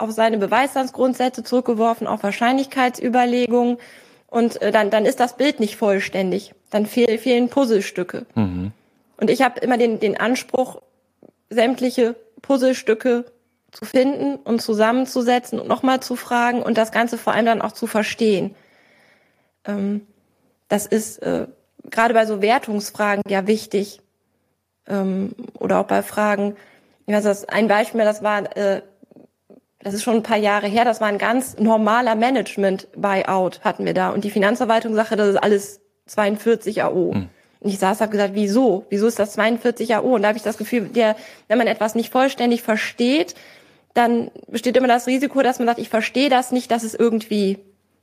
[0.02, 3.78] auf seine Beweisstandsgrundsätze zurückgeworfen, auf Wahrscheinlichkeitsüberlegungen
[4.28, 6.54] und äh, dann, dann ist das Bild nicht vollständig.
[6.70, 8.26] Dann fehl, fehlen Puzzlestücke.
[8.36, 8.72] Mhm.
[9.18, 10.82] Und ich habe immer den, den Anspruch,
[11.49, 13.26] sämtliche Puzzlestücke
[13.72, 17.72] zu finden und zusammenzusetzen und nochmal zu fragen und das Ganze vor allem dann auch
[17.72, 18.56] zu verstehen.
[19.66, 20.08] Ähm,
[20.68, 21.47] das ist äh,
[21.89, 24.02] gerade bei so Wertungsfragen ja wichtig.
[24.88, 26.56] Ähm, oder auch bei Fragen,
[27.06, 28.82] ich weiß das, ein Beispiel, das war äh,
[29.84, 33.93] das ist schon ein paar Jahre her, das war ein ganz normaler Management-Buyout hatten wir
[33.93, 34.09] da.
[34.09, 37.13] Und die Finanzverwaltung sagte, das ist alles 42 AO.
[37.13, 37.29] Hm.
[37.59, 38.86] Und ich saß, habe gesagt, wieso?
[38.89, 40.15] Wieso ist das 42 AO?
[40.15, 41.15] Und da habe ich das Gefühl, der,
[41.47, 43.36] wenn man etwas nicht vollständig versteht,
[43.93, 47.59] dann besteht immer das Risiko, dass man sagt, ich verstehe das nicht, dass es irgendwie,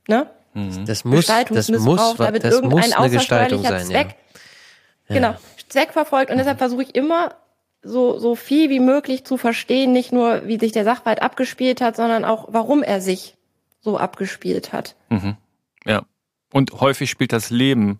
[0.07, 0.27] ne?
[0.53, 0.85] Mhm.
[0.85, 4.15] Das muss, das muss, da wird das irgendein muss eine Gestaltung sein, Zweck,
[5.07, 5.15] ja.
[5.15, 5.35] Genau,
[5.67, 6.31] Zweck verfolgt.
[6.31, 7.35] Und deshalb versuche ich immer
[7.81, 11.95] so, so viel wie möglich zu verstehen, nicht nur, wie sich der Sachverhalt abgespielt hat,
[11.95, 13.37] sondern auch, warum er sich
[13.79, 14.95] so abgespielt hat.
[15.09, 15.37] Mhm.
[15.85, 16.03] Ja.
[16.51, 17.99] Und häufig spielt das Leben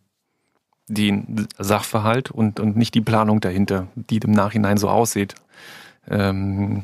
[0.88, 5.36] den Sachverhalt und, und nicht die Planung dahinter, die im Nachhinein so aussieht.
[6.10, 6.84] Ähm,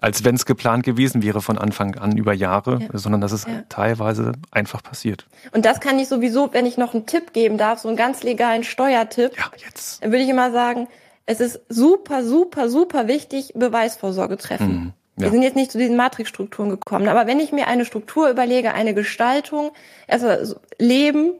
[0.00, 2.98] als wenn es geplant gewesen wäre von Anfang an über Jahre, ja.
[2.98, 3.62] sondern dass es ja.
[3.70, 5.26] teilweise einfach passiert.
[5.52, 8.22] Und das kann ich sowieso, wenn ich noch einen Tipp geben darf, so einen ganz
[8.22, 10.02] legalen Steuertipp, ja, jetzt.
[10.02, 10.86] dann würde ich immer sagen,
[11.26, 14.68] es ist super, super, super wichtig, Beweisvorsorge treffen.
[14.68, 14.92] Mhm.
[15.16, 15.24] Ja.
[15.24, 18.74] Wir sind jetzt nicht zu diesen Matrixstrukturen gekommen, aber wenn ich mir eine Struktur überlege,
[18.74, 19.72] eine Gestaltung,
[20.06, 21.32] also Leben,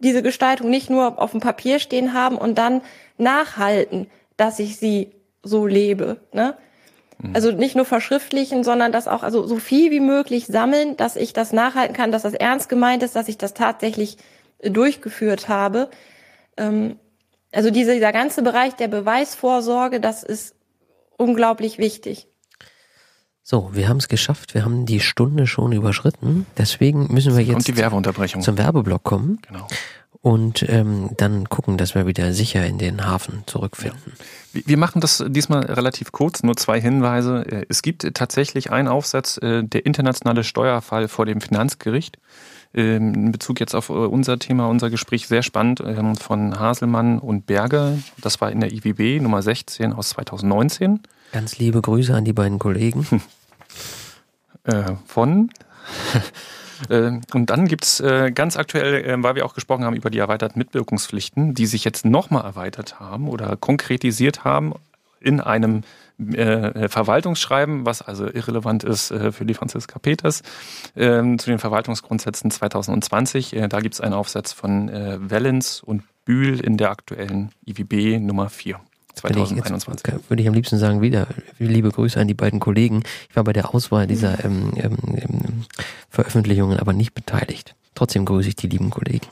[0.00, 2.82] diese Gestaltung nicht nur auf dem Papier stehen haben und dann
[3.18, 4.06] nachhalten,
[4.36, 6.18] dass ich sie so lebe.
[6.32, 6.56] Ne?
[7.18, 7.34] Mhm.
[7.34, 11.32] Also nicht nur verschriftlichen, sondern das auch also so viel wie möglich sammeln, dass ich
[11.32, 14.18] das nachhalten kann, dass das ernst gemeint ist, dass ich das tatsächlich
[14.62, 15.88] durchgeführt habe.
[16.58, 16.98] Ähm,
[17.52, 20.54] also dieser, dieser ganze Bereich der Beweisvorsorge, das ist
[21.16, 22.26] unglaublich wichtig.
[23.42, 24.54] So, wir haben es geschafft.
[24.54, 26.46] Wir haben die Stunde schon überschritten.
[26.56, 28.42] Deswegen müssen wir jetzt die Werbeunterbrechung.
[28.42, 29.40] zum Werbeblock kommen.
[29.48, 29.66] Genau.
[30.22, 34.12] Und ähm, dann gucken, dass wir wieder sicher in den Hafen zurückfinden.
[34.52, 34.60] Ja.
[34.66, 37.64] Wir machen das diesmal relativ kurz, nur zwei Hinweise.
[37.68, 42.18] Es gibt tatsächlich einen Aufsatz, äh, der internationale Steuerfall vor dem Finanzgericht.
[42.72, 45.82] Ähm, in Bezug jetzt auf äh, unser Thema, unser Gespräch sehr spannend
[46.20, 47.98] von Haselmann und Berger.
[48.18, 51.00] Das war in der IWB Nummer 16 aus 2019.
[51.32, 53.06] Ganz liebe Grüße an die beiden Kollegen.
[54.64, 55.50] äh, von.
[56.88, 60.58] Ähm, und dann gibt's äh, ganz aktuell, weil wir auch gesprochen haben über die erweiterten
[60.58, 64.72] Mitwirkungspflichten, die sich jetzt nochmal erweitert haben oder konkretisiert haben
[65.20, 65.82] in einem
[66.34, 70.42] äh, Verwaltungsschreiben, was also irrelevant ist äh, für die Franziska Peters,
[70.94, 73.56] äh, zu den Verwaltungsgrundsätzen 2020.
[73.56, 78.18] Äh, da gibt es einen Aufsatz von äh, Wellens und Bühl in der aktuellen IWB
[78.18, 78.80] Nummer 4.
[79.14, 80.06] 2021.
[80.06, 81.26] Jetzt, würde ich am liebsten sagen, wieder
[81.58, 83.02] liebe Grüße an die beiden Kollegen.
[83.28, 85.64] Ich war bei der Auswahl dieser ähm, ähm, ähm
[86.08, 87.74] Veröffentlichungen aber nicht beteiligt.
[87.94, 89.26] Trotzdem grüße ich die lieben Kollegen.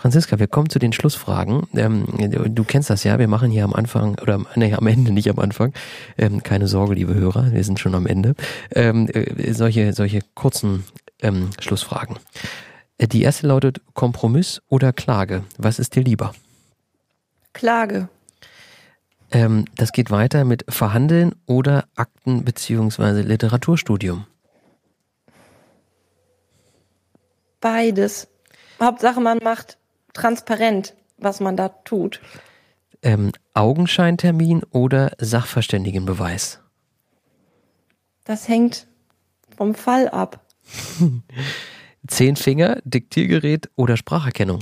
[0.00, 1.66] Franziska, wir kommen zu den Schlussfragen.
[1.74, 2.06] Ähm,
[2.54, 5.38] du kennst das ja, wir machen hier am Anfang, oder nee, am Ende, nicht am
[5.38, 5.74] Anfang,
[6.16, 8.34] ähm, keine Sorge, liebe Hörer, wir sind schon am Ende,
[8.74, 10.84] ähm, äh, solche, solche kurzen
[11.20, 12.16] ähm, Schlussfragen.
[12.96, 15.44] Äh, die erste lautet Kompromiss oder Klage.
[15.58, 16.34] Was ist dir lieber?
[17.52, 18.08] Klage.
[19.30, 24.24] Ähm, das geht weiter mit Verhandeln oder Akten beziehungsweise Literaturstudium.
[27.60, 28.28] Beides.
[28.80, 29.76] Hauptsache, man macht
[30.12, 32.20] transparent, was man da tut.
[33.02, 36.60] Ähm, Augenscheintermin oder Sachverständigenbeweis?
[38.24, 38.86] Das hängt
[39.56, 40.40] vom Fall ab.
[42.06, 44.60] Zehn Finger, Diktiergerät oder Spracherkennung?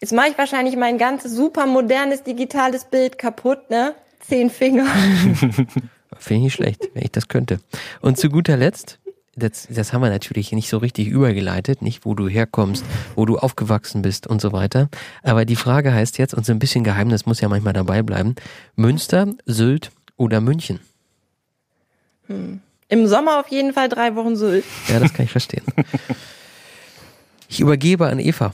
[0.00, 3.94] Jetzt mache ich wahrscheinlich mein ganzes super modernes digitales Bild kaputt, ne?
[4.20, 4.86] Zehn Finger.
[6.18, 7.60] Finde ich nicht schlecht, wenn ich das könnte.
[8.00, 8.98] Und zu guter Letzt,
[9.36, 13.38] das, das haben wir natürlich nicht so richtig übergeleitet, nicht wo du herkommst, wo du
[13.38, 14.88] aufgewachsen bist und so weiter.
[15.22, 18.34] Aber die Frage heißt jetzt, und so ein bisschen Geheimnis muss ja manchmal dabei bleiben,
[18.76, 20.80] Münster, Sylt oder München?
[22.26, 22.60] Hm.
[22.88, 24.64] Im Sommer auf jeden Fall drei Wochen Sylt.
[24.88, 25.64] Ja, das kann ich verstehen.
[27.48, 28.52] Ich übergebe an Eva.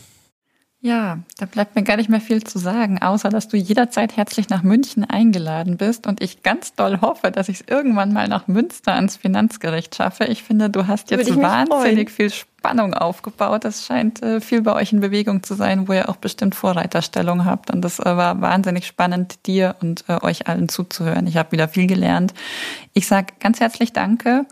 [0.83, 4.49] Ja, da bleibt mir gar nicht mehr viel zu sagen, außer dass du jederzeit herzlich
[4.49, 8.49] nach München eingeladen bist und ich ganz doll hoffe, dass ich es irgendwann mal nach
[8.49, 10.24] Münster ans Finanzgericht schaffe.
[10.24, 13.64] Ich finde, du hast jetzt wahnsinnig viel Spannung aufgebaut.
[13.64, 17.45] Das scheint äh, viel bei euch in Bewegung zu sein, wo ihr auch bestimmt Vorreiterstellung
[17.45, 17.70] habt.
[17.70, 21.26] Und das äh, war wahnsinnig spannend, dir und äh, euch allen zuzuhören.
[21.26, 22.33] Ich habe wieder viel gelernt.
[22.95, 24.47] Ich sage ganz herzlich Danke.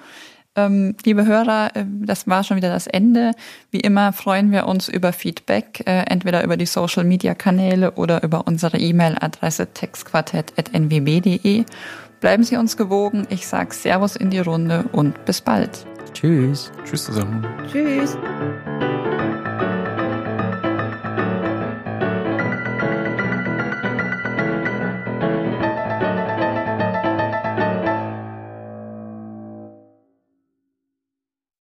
[0.59, 3.33] Ähm, liebe Hörer, äh, das war schon wieder das Ende.
[3.71, 8.23] Wie immer freuen wir uns über Feedback, äh, entweder über die Social Media Kanäle oder
[8.23, 11.65] über unsere E-Mail-Adresse textquartett.nwb.de.
[12.21, 13.27] Bleiben Sie uns gewogen.
[13.31, 15.87] Ich sage Servus in die Runde und bis bald.
[16.13, 16.73] Tschüss.
[16.85, 17.47] Tschüss zusammen.
[17.71, 18.19] Tschüss.